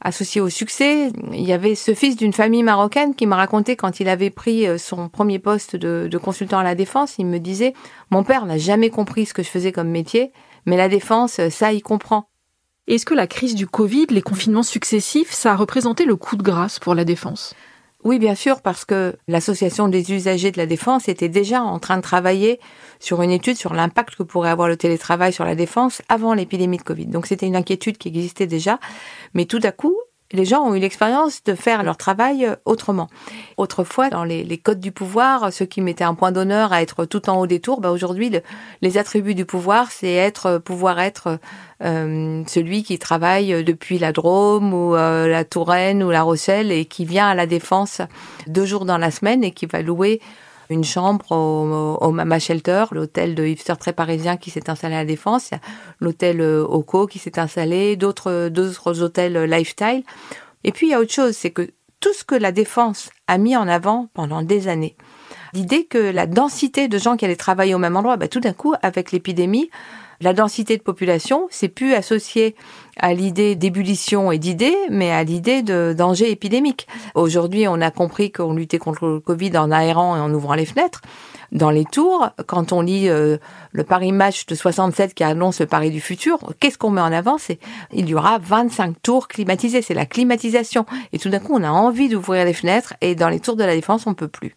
associé 0.00 0.40
au 0.40 0.50
succès. 0.50 1.10
Il 1.32 1.42
y 1.42 1.52
avait 1.52 1.74
ce 1.74 1.94
fils 1.94 2.16
d'une 2.16 2.34
famille 2.34 2.62
marocaine 2.62 3.14
qui 3.14 3.26
m'a 3.26 3.36
raconté 3.36 3.74
quand 3.74 4.00
il 4.00 4.08
avait 4.08 4.30
pris 4.30 4.66
euh, 4.66 4.78
son 4.78 5.08
premier 5.08 5.38
poste 5.38 5.76
de, 5.76 6.08
de 6.10 6.18
consultant 6.18 6.58
à 6.58 6.64
la 6.64 6.74
défense, 6.74 7.14
il 7.18 7.26
me 7.26 7.38
disait 7.38 7.72
mon 8.10 8.22
père 8.22 8.44
n'a 8.46 8.58
jamais 8.58 8.90
compris 8.90 9.26
ce 9.26 9.34
que 9.34 9.42
je 9.42 9.48
faisais 9.48 9.72
comme 9.72 9.88
métier, 9.88 10.30
mais 10.66 10.76
la 10.76 10.88
défense, 10.88 11.40
ça, 11.48 11.72
il 11.72 11.82
comprend. 11.82 12.28
Est-ce 12.86 13.06
que 13.06 13.14
la 13.14 13.26
crise 13.26 13.54
du 13.54 13.66
Covid, 13.66 14.06
les 14.10 14.20
confinements 14.20 14.62
successifs, 14.62 15.32
ça 15.32 15.52
a 15.52 15.56
représenté 15.56 16.04
le 16.04 16.16
coup 16.16 16.36
de 16.36 16.42
grâce 16.42 16.78
pour 16.78 16.94
la 16.94 17.06
défense? 17.06 17.54
Oui, 18.04 18.18
bien 18.18 18.34
sûr, 18.34 18.60
parce 18.60 18.84
que 18.84 19.16
l'association 19.26 19.88
des 19.88 20.12
usagers 20.12 20.50
de 20.50 20.58
la 20.58 20.66
défense 20.66 21.08
était 21.08 21.30
déjà 21.30 21.62
en 21.62 21.78
train 21.78 21.96
de 21.96 22.02
travailler 22.02 22.60
sur 23.00 23.22
une 23.22 23.30
étude 23.30 23.56
sur 23.56 23.72
l'impact 23.72 24.16
que 24.16 24.22
pourrait 24.22 24.50
avoir 24.50 24.68
le 24.68 24.76
télétravail 24.76 25.32
sur 25.32 25.46
la 25.46 25.54
défense 25.54 26.02
avant 26.10 26.34
l'épidémie 26.34 26.76
de 26.76 26.82
Covid. 26.82 27.06
Donc 27.06 27.24
c'était 27.24 27.46
une 27.46 27.56
inquiétude 27.56 27.96
qui 27.96 28.08
existait 28.08 28.46
déjà, 28.46 28.78
mais 29.32 29.46
tout 29.46 29.60
à 29.62 29.72
coup, 29.72 29.96
les 30.32 30.44
gens 30.44 30.62
ont 30.62 30.74
eu 30.74 30.78
l'expérience 30.78 31.42
de 31.44 31.54
faire 31.54 31.82
leur 31.82 31.96
travail 31.96 32.46
euh, 32.46 32.56
autrement. 32.64 33.08
Autrefois, 33.56 34.10
dans 34.10 34.24
les, 34.24 34.58
codes 34.58 34.80
du 34.80 34.92
pouvoir, 34.92 35.52
ceux 35.52 35.66
qui 35.66 35.80
mettaient 35.80 36.04
un 36.04 36.14
point 36.14 36.32
d'honneur 36.32 36.72
à 36.72 36.82
être 36.82 37.04
tout 37.04 37.28
en 37.28 37.38
haut 37.38 37.46
des 37.46 37.60
tours, 37.60 37.80
bah 37.80 37.90
aujourd'hui, 37.90 38.32
les 38.82 38.98
attributs 38.98 39.34
du 39.34 39.44
pouvoir, 39.44 39.90
c'est 39.90 40.12
être, 40.12 40.46
euh, 40.46 40.58
pouvoir 40.58 41.00
être 41.00 41.38
euh, 41.82 42.42
celui 42.46 42.82
qui 42.82 42.98
travaille 42.98 43.64
depuis 43.64 43.98
la 43.98 44.12
Drôme 44.12 44.72
ou 44.72 44.94
la 44.94 45.44
Touraine 45.44 46.02
ou 46.02 46.10
la 46.10 46.22
Rochelle 46.22 46.72
et 46.72 46.84
qui 46.86 47.04
vient 47.04 47.28
à 47.28 47.34
la 47.34 47.46
Défense 47.46 48.00
deux 48.46 48.64
jours 48.64 48.84
dans 48.84 48.98
la 48.98 49.10
semaine 49.10 49.44
et 49.44 49.50
qui 49.50 49.66
va 49.66 49.82
louer 49.82 50.20
une 50.70 50.84
chambre 50.84 51.32
au, 51.32 52.10
Mama 52.10 52.38
Shelter, 52.38 52.84
l'hôtel 52.92 53.34
de 53.34 53.44
hipster 53.44 53.74
très 53.78 53.92
parisien 53.92 54.36
qui 54.36 54.50
s'est 54.50 54.70
installé 54.70 54.94
à 54.94 54.98
la 54.98 55.04
Défense, 55.04 55.50
l'hôtel 56.00 56.40
euh, 56.40 56.64
Oco 56.64 57.06
qui 57.06 57.18
s'est 57.18 57.38
installé, 57.38 57.96
d'autres 57.96 59.02
hôtels 59.02 59.36
euh, 59.36 59.46
lifestyle. 59.46 60.02
Et 60.64 60.72
puis 60.72 60.88
il 60.88 60.90
y 60.90 60.94
a 60.94 61.00
autre 61.00 61.12
chose, 61.12 61.36
c'est 61.36 61.50
que 61.50 61.70
tout 62.00 62.12
ce 62.12 62.24
que 62.24 62.34
la 62.34 62.52
Défense 62.52 63.10
a 63.26 63.38
mis 63.38 63.56
en 63.56 63.68
avant 63.68 64.08
pendant 64.14 64.42
des 64.42 64.68
années, 64.68 64.96
l'idée 65.52 65.84
que 65.84 65.98
la 65.98 66.26
densité 66.26 66.88
de 66.88 66.98
gens 66.98 67.16
qui 67.16 67.24
allaient 67.24 67.36
travailler 67.36 67.74
au 67.74 67.78
même 67.78 67.96
endroit, 67.96 68.16
bah, 68.16 68.28
tout 68.28 68.40
d'un 68.40 68.52
coup, 68.52 68.74
avec 68.82 69.12
l'épidémie, 69.12 69.70
la 70.20 70.32
densité 70.32 70.76
de 70.76 70.82
population, 70.82 71.48
c'est 71.50 71.68
plus 71.68 71.94
associé 71.94 72.54
à 72.98 73.14
l'idée 73.14 73.54
d'ébullition 73.54 74.30
et 74.32 74.38
d'idées, 74.38 74.76
mais 74.90 75.10
à 75.10 75.24
l'idée 75.24 75.62
de 75.62 75.94
danger 75.96 76.30
épidémique. 76.30 76.86
Aujourd'hui, 77.14 77.66
on 77.68 77.80
a 77.80 77.90
compris 77.90 78.30
qu'on 78.30 78.54
luttait 78.54 78.78
contre 78.78 79.06
le 79.06 79.20
Covid 79.20 79.56
en 79.56 79.70
aérant 79.70 80.16
et 80.16 80.20
en 80.20 80.32
ouvrant 80.32 80.54
les 80.54 80.66
fenêtres. 80.66 81.02
Dans 81.52 81.70
les 81.70 81.84
tours, 81.84 82.30
quand 82.46 82.72
on 82.72 82.80
lit 82.80 83.08
euh, 83.08 83.36
le 83.72 83.84
Paris 83.84 84.10
Match 84.10 84.46
de 84.46 84.54
67 84.54 85.14
qui 85.14 85.22
annonce 85.22 85.60
le 85.60 85.66
Paris 85.66 85.90
du 85.90 86.00
futur, 86.00 86.38
qu'est-ce 86.58 86.78
qu'on 86.78 86.90
met 86.90 87.00
en 87.00 87.12
avant? 87.12 87.38
C'est 87.38 87.58
il 87.92 88.08
y 88.08 88.14
aura 88.14 88.38
25 88.38 89.00
tours 89.02 89.28
climatisées, 89.28 89.82
c'est 89.82 89.94
la 89.94 90.06
climatisation. 90.06 90.84
Et 91.12 91.18
tout 91.18 91.28
d'un 91.28 91.38
coup, 91.38 91.54
on 91.54 91.62
a 91.62 91.70
envie 91.70 92.08
d'ouvrir 92.08 92.44
les 92.44 92.54
fenêtres 92.54 92.94
et 93.00 93.14
dans 93.14 93.28
les 93.28 93.38
tours 93.38 93.56
de 93.56 93.64
la 93.64 93.74
défense, 93.74 94.06
on 94.06 94.14
peut 94.14 94.28
plus. 94.28 94.56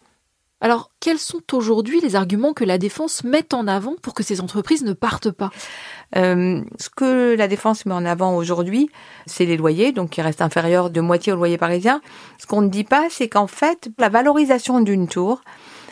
Alors, 0.60 0.90
quels 1.00 1.20
sont 1.20 1.54
aujourd'hui 1.54 2.02
les 2.02 2.16
arguments 2.16 2.54
que 2.54 2.64
la 2.64 2.80
défense 2.80 3.24
met 3.24 3.54
en 3.54 3.68
avant 3.68 3.94
pour 4.02 4.16
que 4.16 4.24
ces 4.24 4.42
entreprises 4.42 4.84
ne 4.84 4.94
partent 4.94 5.30
pas? 5.30 5.52
Euh, 6.16 6.64
ce 6.80 6.90
que 6.90 7.36
la 7.36 7.48
défense 7.48 7.86
met 7.86 7.94
en 7.94 8.06
avant 8.06 8.36
aujourd'hui, 8.36 8.90
c'est 9.28 9.46
les 9.46 9.56
loyers, 9.56 9.92
donc 9.92 10.10
qui 10.10 10.22
restent 10.22 10.42
inférieurs 10.42 10.90
de 10.90 11.00
moitié 11.00 11.32
au 11.32 11.36
loyer 11.36 11.60
parisien. 11.60 12.02
Ce 12.40 12.48
qu'on 12.48 12.62
ne 12.62 12.70
dit 12.70 12.84
pas, 12.84 13.06
c'est 13.12 13.30
qu'en 13.30 13.46
fait, 13.46 13.90
la 14.00 14.10
valorisation 14.10 14.80
d'une 14.82 15.08
tour, 15.08 15.42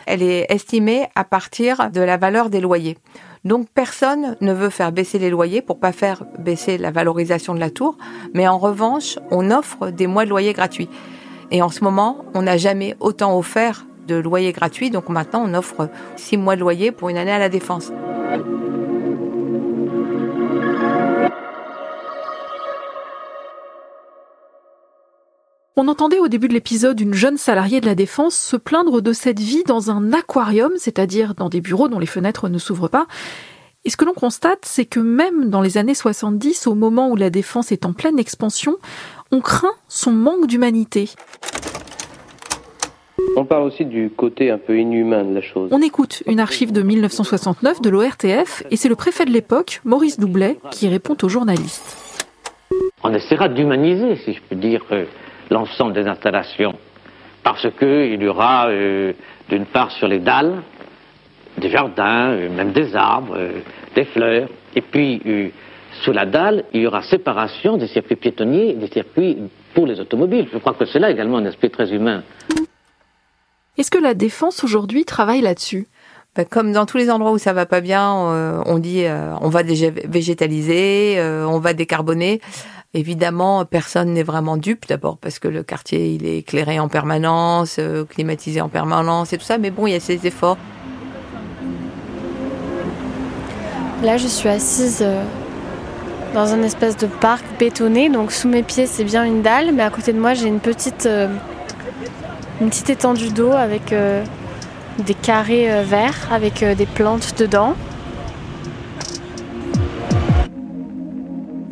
elle 0.06 0.22
est 0.22 0.46
estimée 0.48 1.06
à 1.14 1.22
partir 1.22 1.90
de 1.92 2.00
la 2.00 2.16
valeur 2.16 2.50
des 2.50 2.60
loyers. 2.60 2.98
Donc 3.44 3.68
personne 3.72 4.36
ne 4.40 4.52
veut 4.52 4.70
faire 4.70 4.90
baisser 4.90 5.20
les 5.20 5.30
loyers 5.30 5.62
pour 5.62 5.78
pas 5.78 5.92
faire 5.92 6.24
baisser 6.40 6.76
la 6.76 6.90
valorisation 6.90 7.54
de 7.54 7.60
la 7.60 7.70
tour, 7.70 7.96
mais 8.34 8.48
en 8.48 8.58
revanche, 8.58 9.20
on 9.30 9.52
offre 9.52 9.90
des 9.90 10.08
mois 10.08 10.24
de 10.24 10.30
loyer 10.30 10.52
gratuits. 10.52 10.88
Et 11.52 11.62
en 11.62 11.68
ce 11.68 11.84
moment, 11.84 12.24
on 12.34 12.42
n'a 12.42 12.56
jamais 12.56 12.96
autant 12.98 13.38
offert 13.38 13.86
de 14.06 14.16
loyer 14.16 14.52
gratuit. 14.52 14.90
Donc 14.90 15.08
maintenant, 15.08 15.44
on 15.44 15.54
offre 15.54 15.88
six 16.16 16.36
mois 16.36 16.56
de 16.56 16.60
loyer 16.60 16.92
pour 16.92 17.08
une 17.08 17.18
année 17.18 17.32
à 17.32 17.38
la 17.38 17.48
défense. 17.48 17.92
On 25.78 25.88
entendait 25.88 26.18
au 26.18 26.28
début 26.28 26.48
de 26.48 26.54
l'épisode 26.54 26.98
une 27.00 27.12
jeune 27.12 27.36
salariée 27.36 27.82
de 27.82 27.86
la 27.86 27.94
Défense 27.94 28.34
se 28.34 28.56
plaindre 28.56 29.02
de 29.02 29.12
cette 29.12 29.38
vie 29.38 29.62
dans 29.62 29.90
un 29.90 30.14
aquarium, 30.14 30.72
c'est-à-dire 30.78 31.34
dans 31.34 31.50
des 31.50 31.60
bureaux 31.60 31.88
dont 31.88 31.98
les 31.98 32.06
fenêtres 32.06 32.48
ne 32.48 32.56
s'ouvrent 32.56 32.88
pas. 32.88 33.06
Et 33.84 33.90
ce 33.90 33.98
que 33.98 34.06
l'on 34.06 34.14
constate, 34.14 34.64
c'est 34.64 34.86
que 34.86 35.00
même 35.00 35.50
dans 35.50 35.60
les 35.60 35.76
années 35.76 35.94
70, 35.94 36.66
au 36.66 36.74
moment 36.74 37.10
où 37.10 37.14
la 37.14 37.28
Défense 37.28 37.72
est 37.72 37.84
en 37.84 37.92
pleine 37.92 38.18
expansion, 38.18 38.78
on 39.30 39.42
craint 39.42 39.74
son 39.86 40.12
manque 40.12 40.46
d'humanité. 40.46 41.10
On 43.38 43.44
parle 43.44 43.64
aussi 43.64 43.84
du 43.84 44.08
côté 44.08 44.50
un 44.50 44.56
peu 44.56 44.78
inhumain 44.78 45.22
de 45.22 45.34
la 45.34 45.42
chose. 45.42 45.68
On 45.70 45.82
écoute 45.82 46.22
une 46.26 46.40
archive 46.40 46.72
de 46.72 46.80
1969 46.80 47.82
de 47.82 47.90
l'ORTF 47.90 48.62
et 48.70 48.76
c'est 48.76 48.88
le 48.88 48.96
préfet 48.96 49.26
de 49.26 49.30
l'époque, 49.30 49.82
Maurice 49.84 50.18
Doublet, 50.18 50.56
qui 50.70 50.88
répond 50.88 51.14
aux 51.22 51.28
journalistes. 51.28 51.98
On 53.04 53.12
essaiera 53.12 53.48
d'humaniser, 53.48 54.16
si 54.24 54.32
je 54.32 54.40
peux 54.40 54.56
dire, 54.56 54.82
euh, 54.90 55.04
l'ensemble 55.50 55.92
des 55.92 56.06
installations. 56.06 56.76
Parce 57.42 57.68
qu'il 57.78 58.22
y 58.22 58.26
aura, 58.26 58.68
euh, 58.68 59.12
d'une 59.50 59.66
part, 59.66 59.90
sur 59.90 60.08
les 60.08 60.18
dalles, 60.18 60.62
des 61.58 61.68
jardins, 61.68 62.30
euh, 62.30 62.48
même 62.48 62.72
des 62.72 62.96
arbres, 62.96 63.36
des 63.94 64.04
fleurs. 64.06 64.48
Et 64.74 64.80
puis, 64.80 65.52
sous 66.02 66.12
la 66.12 66.24
dalle, 66.24 66.64
il 66.72 66.80
y 66.80 66.86
aura 66.86 67.02
séparation 67.02 67.76
des 67.76 67.86
circuits 67.88 68.16
piétonniers 68.16 68.70
et 68.70 68.74
des 68.74 68.88
circuits 68.88 69.36
pour 69.74 69.86
les 69.86 70.00
automobiles. 70.00 70.48
Je 70.50 70.58
crois 70.58 70.72
que 70.72 70.86
c'est 70.86 70.98
là 70.98 71.10
également 71.10 71.36
un 71.36 71.44
aspect 71.44 71.68
très 71.68 71.92
humain. 71.92 72.22
Est-ce 73.78 73.90
que 73.90 73.98
la 73.98 74.14
défense 74.14 74.64
aujourd'hui 74.64 75.04
travaille 75.04 75.42
là-dessus? 75.42 75.86
Ben, 76.34 76.44
comme 76.44 76.72
dans 76.72 76.86
tous 76.86 76.96
les 76.96 77.10
endroits 77.10 77.32
où 77.32 77.38
ça 77.38 77.52
va 77.52 77.66
pas 77.66 77.80
bien, 77.80 78.14
euh, 78.14 78.62
on 78.66 78.78
dit 78.78 79.04
euh, 79.04 79.34
on 79.40 79.48
va 79.48 79.62
végétaliser, 79.62 81.16
euh, 81.18 81.46
on 81.46 81.58
va 81.58 81.74
décarboner. 81.74 82.40
Évidemment, 82.94 83.64
personne 83.66 84.12
n'est 84.12 84.22
vraiment 84.22 84.56
dupe 84.56 84.86
d'abord 84.88 85.18
parce 85.18 85.38
que 85.38 85.48
le 85.48 85.62
quartier 85.62 86.14
il 86.14 86.26
est 86.26 86.38
éclairé 86.38 86.78
en 86.78 86.88
permanence, 86.88 87.78
climatisé 88.08 88.62
en 88.62 88.70
permanence 88.70 89.34
et 89.34 89.38
tout 89.38 89.44
ça. 89.44 89.58
Mais 89.58 89.70
bon, 89.70 89.86
il 89.86 89.92
y 89.92 89.96
a 89.96 90.00
ces 90.00 90.26
efforts. 90.26 90.56
Là, 94.02 94.16
je 94.16 94.26
suis 94.26 94.48
assise 94.48 95.04
dans 96.32 96.52
un 96.52 96.62
espèce 96.62 96.96
de 96.96 97.06
parc 97.06 97.44
bétonné. 97.58 98.08
Donc 98.08 98.32
sous 98.32 98.48
mes 98.48 98.62
pieds, 98.62 98.86
c'est 98.86 99.04
bien 99.04 99.24
une 99.24 99.42
dalle, 99.42 99.72
mais 99.74 99.82
à 99.82 99.90
côté 99.90 100.14
de 100.14 100.20
moi, 100.20 100.32
j'ai 100.32 100.48
une 100.48 100.60
petite 100.60 101.06
une 102.60 102.70
petite 102.70 102.90
étendue 102.90 103.30
d'eau 103.30 103.52
avec 103.52 103.92
euh, 103.92 104.24
des 105.04 105.14
carrés 105.14 105.70
euh, 105.70 105.82
verts 105.82 106.28
avec 106.30 106.62
euh, 106.62 106.74
des 106.74 106.86
plantes 106.86 107.38
dedans. 107.38 107.74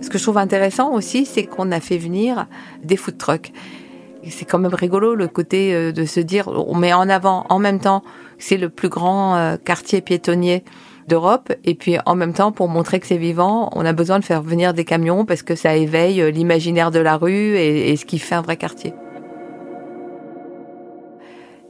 Ce 0.03 0.11
que 0.11 0.18
je 0.18 0.23
trouve 0.23 0.38
intéressant 0.38 0.92
aussi, 0.92 1.25
c'est 1.25 1.44
qu'on 1.44 1.73
a 1.73 1.81
fait 1.81 1.99
venir 1.99 2.47
des 2.83 2.97
food 2.97 3.18
trucks. 3.18 3.53
C'est 4.29 4.44
quand 4.44 4.59
même 4.59 4.75
rigolo 4.75 5.14
le 5.14 5.29
côté 5.29 5.92
de 5.92 6.05
se 6.07 6.20
dire, 6.20 6.49
on 6.49 6.75
met 6.77 6.94
en 6.94 7.11
avant 7.11 7.44
en 7.51 7.59
même 7.59 7.79
temps, 7.79 8.03
c'est 8.38 8.57
le 8.57 8.70
plus 8.70 8.88
grand 8.88 9.59
quartier 9.64 10.01
piétonnier 10.01 10.64
d'Europe. 11.09 11.53
Et 11.64 11.75
puis 11.75 11.99
en 12.07 12.14
même 12.14 12.33
temps, 12.33 12.51
pour 12.51 12.68
montrer 12.68 13.01
que 13.01 13.07
c'est 13.07 13.18
vivant, 13.18 13.68
on 13.75 13.85
a 13.85 13.92
besoin 13.92 14.18
de 14.20 14.25
faire 14.25 14.40
venir 14.40 14.73
des 14.73 14.87
camions 14.87 15.27
parce 15.27 15.42
que 15.42 15.55
ça 15.55 15.77
éveille 15.77 16.33
l'imaginaire 16.33 16.90
de 16.90 17.01
la 17.01 17.18
rue 17.18 17.57
et 17.59 17.94
ce 17.97 18.07
qui 18.07 18.18
fait 18.18 18.37
un 18.37 18.42
vrai 18.42 18.57
quartier. 18.57 18.94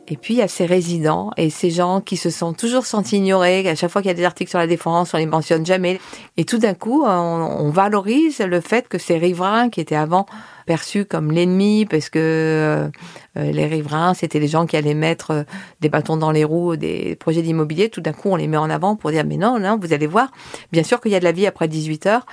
Et 0.06 0.16
puis 0.16 0.34
il 0.34 0.36
y 0.38 0.42
a 0.42 0.48
ces 0.48 0.66
résidents 0.66 1.30
et 1.38 1.48
ces 1.48 1.70
gens 1.70 2.00
qui 2.02 2.16
se 2.16 2.28
sont 2.28 2.52
toujours 2.52 2.84
sentis 2.84 3.16
ignorés. 3.16 3.66
À 3.68 3.74
chaque 3.74 3.90
fois 3.90 4.02
qu'il 4.02 4.10
y 4.10 4.12
a 4.12 4.16
des 4.16 4.24
articles 4.24 4.50
sur 4.50 4.58
la 4.58 4.66
défense, 4.66 5.14
on 5.14 5.16
les 5.16 5.26
mentionne 5.26 5.64
jamais. 5.64 5.98
Et 6.36 6.44
tout 6.44 6.58
d'un 6.58 6.74
coup, 6.74 7.04
on, 7.04 7.70
valorise 7.70 8.40
le 8.40 8.60
fait 8.60 8.86
que 8.88 8.98
ces 8.98 9.16
riverains 9.16 9.70
qui 9.70 9.80
étaient 9.80 9.96
avant 9.96 10.26
perçus 10.66 11.04
comme 11.04 11.32
l'ennemi 11.32 11.86
parce 11.86 12.08
que 12.08 12.18
euh, 12.18 12.88
euh, 13.36 13.52
les 13.52 13.66
riverains 13.66 14.14
c'était 14.14 14.38
les 14.38 14.48
gens 14.48 14.64
qui 14.64 14.76
allaient 14.76 14.94
mettre 14.94 15.30
euh, 15.30 15.42
des 15.80 15.88
bâtons 15.88 16.16
dans 16.16 16.30
les 16.30 16.44
roues 16.44 16.76
des 16.76 17.16
projets 17.16 17.42
d'immobilier. 17.42 17.88
Tout 17.88 18.00
d'un 18.00 18.12
coup, 18.12 18.28
on 18.28 18.36
les 18.36 18.46
met 18.46 18.56
en 18.56 18.70
avant 18.70 18.96
pour 18.96 19.10
dire 19.10 19.24
mais 19.26 19.38
non, 19.38 19.58
non, 19.58 19.78
vous 19.80 19.92
allez 19.92 20.06
voir. 20.06 20.30
Bien 20.70 20.82
sûr 20.82 21.00
qu'il 21.00 21.12
y 21.12 21.16
a 21.16 21.18
de 21.18 21.24
la 21.24 21.32
vie 21.32 21.46
après 21.46 21.66
18 21.66 22.06
heures. 22.06 22.26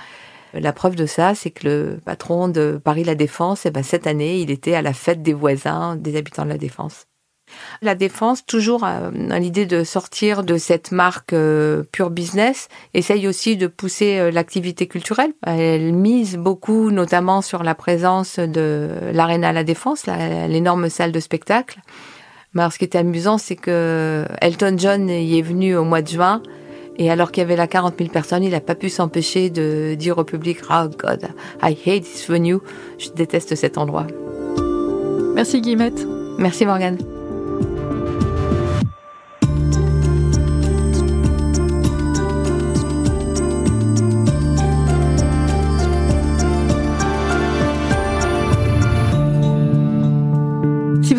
La 0.54 0.74
preuve 0.74 0.96
de 0.96 1.06
ça, 1.06 1.34
c'est 1.34 1.50
que 1.50 1.66
le 1.66 2.00
patron 2.04 2.48
de 2.48 2.78
Paris 2.82 3.04
La 3.04 3.14
Défense, 3.14 3.64
eh 3.64 3.70
ben, 3.70 3.82
cette 3.82 4.06
année, 4.06 4.40
il 4.40 4.50
était 4.50 4.74
à 4.74 4.82
la 4.82 4.92
fête 4.92 5.22
des 5.22 5.32
voisins, 5.32 5.96
des 5.96 6.14
habitants 6.16 6.44
de 6.44 6.50
La 6.50 6.58
Défense. 6.58 7.06
La 7.80 7.94
Défense, 7.94 8.44
toujours 8.46 8.84
à, 8.84 9.10
l'idée 9.10 9.66
de 9.66 9.84
sortir 9.84 10.44
de 10.44 10.56
cette 10.56 10.92
marque 10.92 11.32
euh, 11.32 11.82
pure 11.92 12.10
business, 12.10 12.68
essaye 12.94 13.26
aussi 13.26 13.56
de 13.56 13.66
pousser 13.66 14.18
euh, 14.18 14.30
l'activité 14.30 14.86
culturelle. 14.86 15.32
Elle 15.46 15.92
mise 15.92 16.36
beaucoup, 16.36 16.90
notamment 16.90 17.42
sur 17.42 17.62
la 17.62 17.74
présence 17.74 18.38
de 18.38 18.88
l'Arena 19.12 19.52
La 19.52 19.64
Défense, 19.64 20.06
l'énorme 20.06 20.88
salle 20.88 21.12
de 21.12 21.20
spectacle. 21.20 21.80
Mais 22.54 22.62
alors, 22.62 22.72
ce 22.72 22.78
qui 22.78 22.84
était 22.84 22.98
amusant, 22.98 23.38
c'est 23.38 23.56
que 23.56 24.26
Elton 24.40 24.76
John 24.78 25.08
y 25.08 25.38
est 25.38 25.42
venu 25.42 25.74
au 25.74 25.84
mois 25.84 26.02
de 26.02 26.08
juin. 26.08 26.42
Et 26.96 27.10
alors 27.10 27.32
qu'il 27.32 27.40
y 27.40 27.44
avait 27.44 27.56
là 27.56 27.66
40 27.66 27.94
000 27.98 28.10
personnes, 28.10 28.44
il 28.44 28.50
n'a 28.50 28.60
pas 28.60 28.74
pu 28.74 28.90
s'empêcher 28.90 29.50
de 29.50 29.94
dire 29.94 30.18
au 30.18 30.24
public, 30.24 30.58
Oh 30.70 30.88
God, 30.98 31.28
I 31.62 31.76
hate 31.86 32.02
this 32.02 32.28
venue. 32.28 32.58
Je 32.98 33.10
déteste 33.10 33.54
cet 33.54 33.78
endroit. 33.78 34.06
Merci 35.34 35.60
Guillemette. 35.62 36.06
Merci 36.38 36.66
Morgane. 36.66 36.98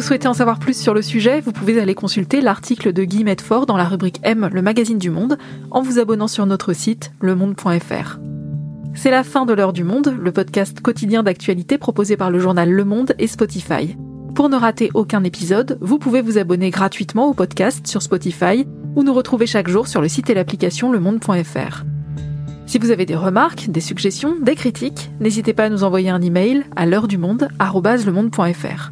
Souhaitez 0.04 0.28
en 0.28 0.34
savoir 0.34 0.60
plus 0.60 0.78
sur 0.78 0.94
le 0.94 1.02
sujet, 1.02 1.40
vous 1.40 1.54
pouvez 1.54 1.80
aller 1.80 1.96
consulter 1.96 2.42
l'article 2.42 2.92
de 2.92 3.06
Guillemette 3.06 3.42
Fort 3.42 3.66
dans 3.66 3.78
la 3.78 3.86
rubrique 3.86 4.20
M, 4.24 4.50
le 4.52 4.62
magazine 4.62 4.98
du 4.98 5.10
Monde, 5.10 5.38
en 5.72 5.82
vous 5.82 5.98
abonnant 5.98 6.28
sur 6.28 6.46
notre 6.46 6.74
site, 6.74 7.14
lemonde.fr. 7.22 8.20
C'est 8.96 9.12
la 9.12 9.24
fin 9.24 9.46
de 9.46 9.54
l'heure 9.54 9.72
du 9.72 9.86
monde, 9.86 10.14
le 10.20 10.32
podcast 10.34 10.82
quotidien 10.82 11.24
d'actualité 11.24 11.78
proposé 11.78 12.18
par 12.18 12.32
le 12.32 12.40
journal 12.40 12.70
Le 12.70 12.84
Monde 12.84 13.16
et 13.18 13.28
Spotify. 13.28 13.96
Pour 14.36 14.50
ne 14.50 14.58
rater 14.58 14.92
aucun 14.94 15.24
épisode, 15.24 15.78
vous 15.80 16.00
pouvez 16.00 16.22
vous 16.22 16.38
abonner 16.38 16.70
gratuitement 16.70 17.30
au 17.30 17.34
podcast 17.34 17.88
sur 17.88 18.02
Spotify 18.02 18.68
ou 18.96 19.04
nous 19.04 19.14
retrouver 19.14 19.48
chaque 19.48 19.70
jour 19.70 19.88
sur 19.88 20.02
le 20.02 20.10
site 20.10 20.30
et 20.30 20.34
l'application 20.34 20.92
lemonde.fr. 20.92 21.86
Si 22.66 22.78
vous 22.78 22.92
avez 22.92 23.06
des 23.06 23.16
remarques, 23.16 23.70
des 23.70 23.82
suggestions, 23.82 24.36
des 24.42 24.56
critiques, 24.56 25.12
n'hésitez 25.22 25.54
pas 25.54 25.66
à 25.66 25.70
nous 25.70 25.86
envoyer 25.86 26.10
un 26.10 26.22
email 26.22 26.66
à 26.76 26.86
l'heure 26.86 27.08
du 27.08 27.18
monde 27.18 27.48
@lemonde.fr. 27.60 28.92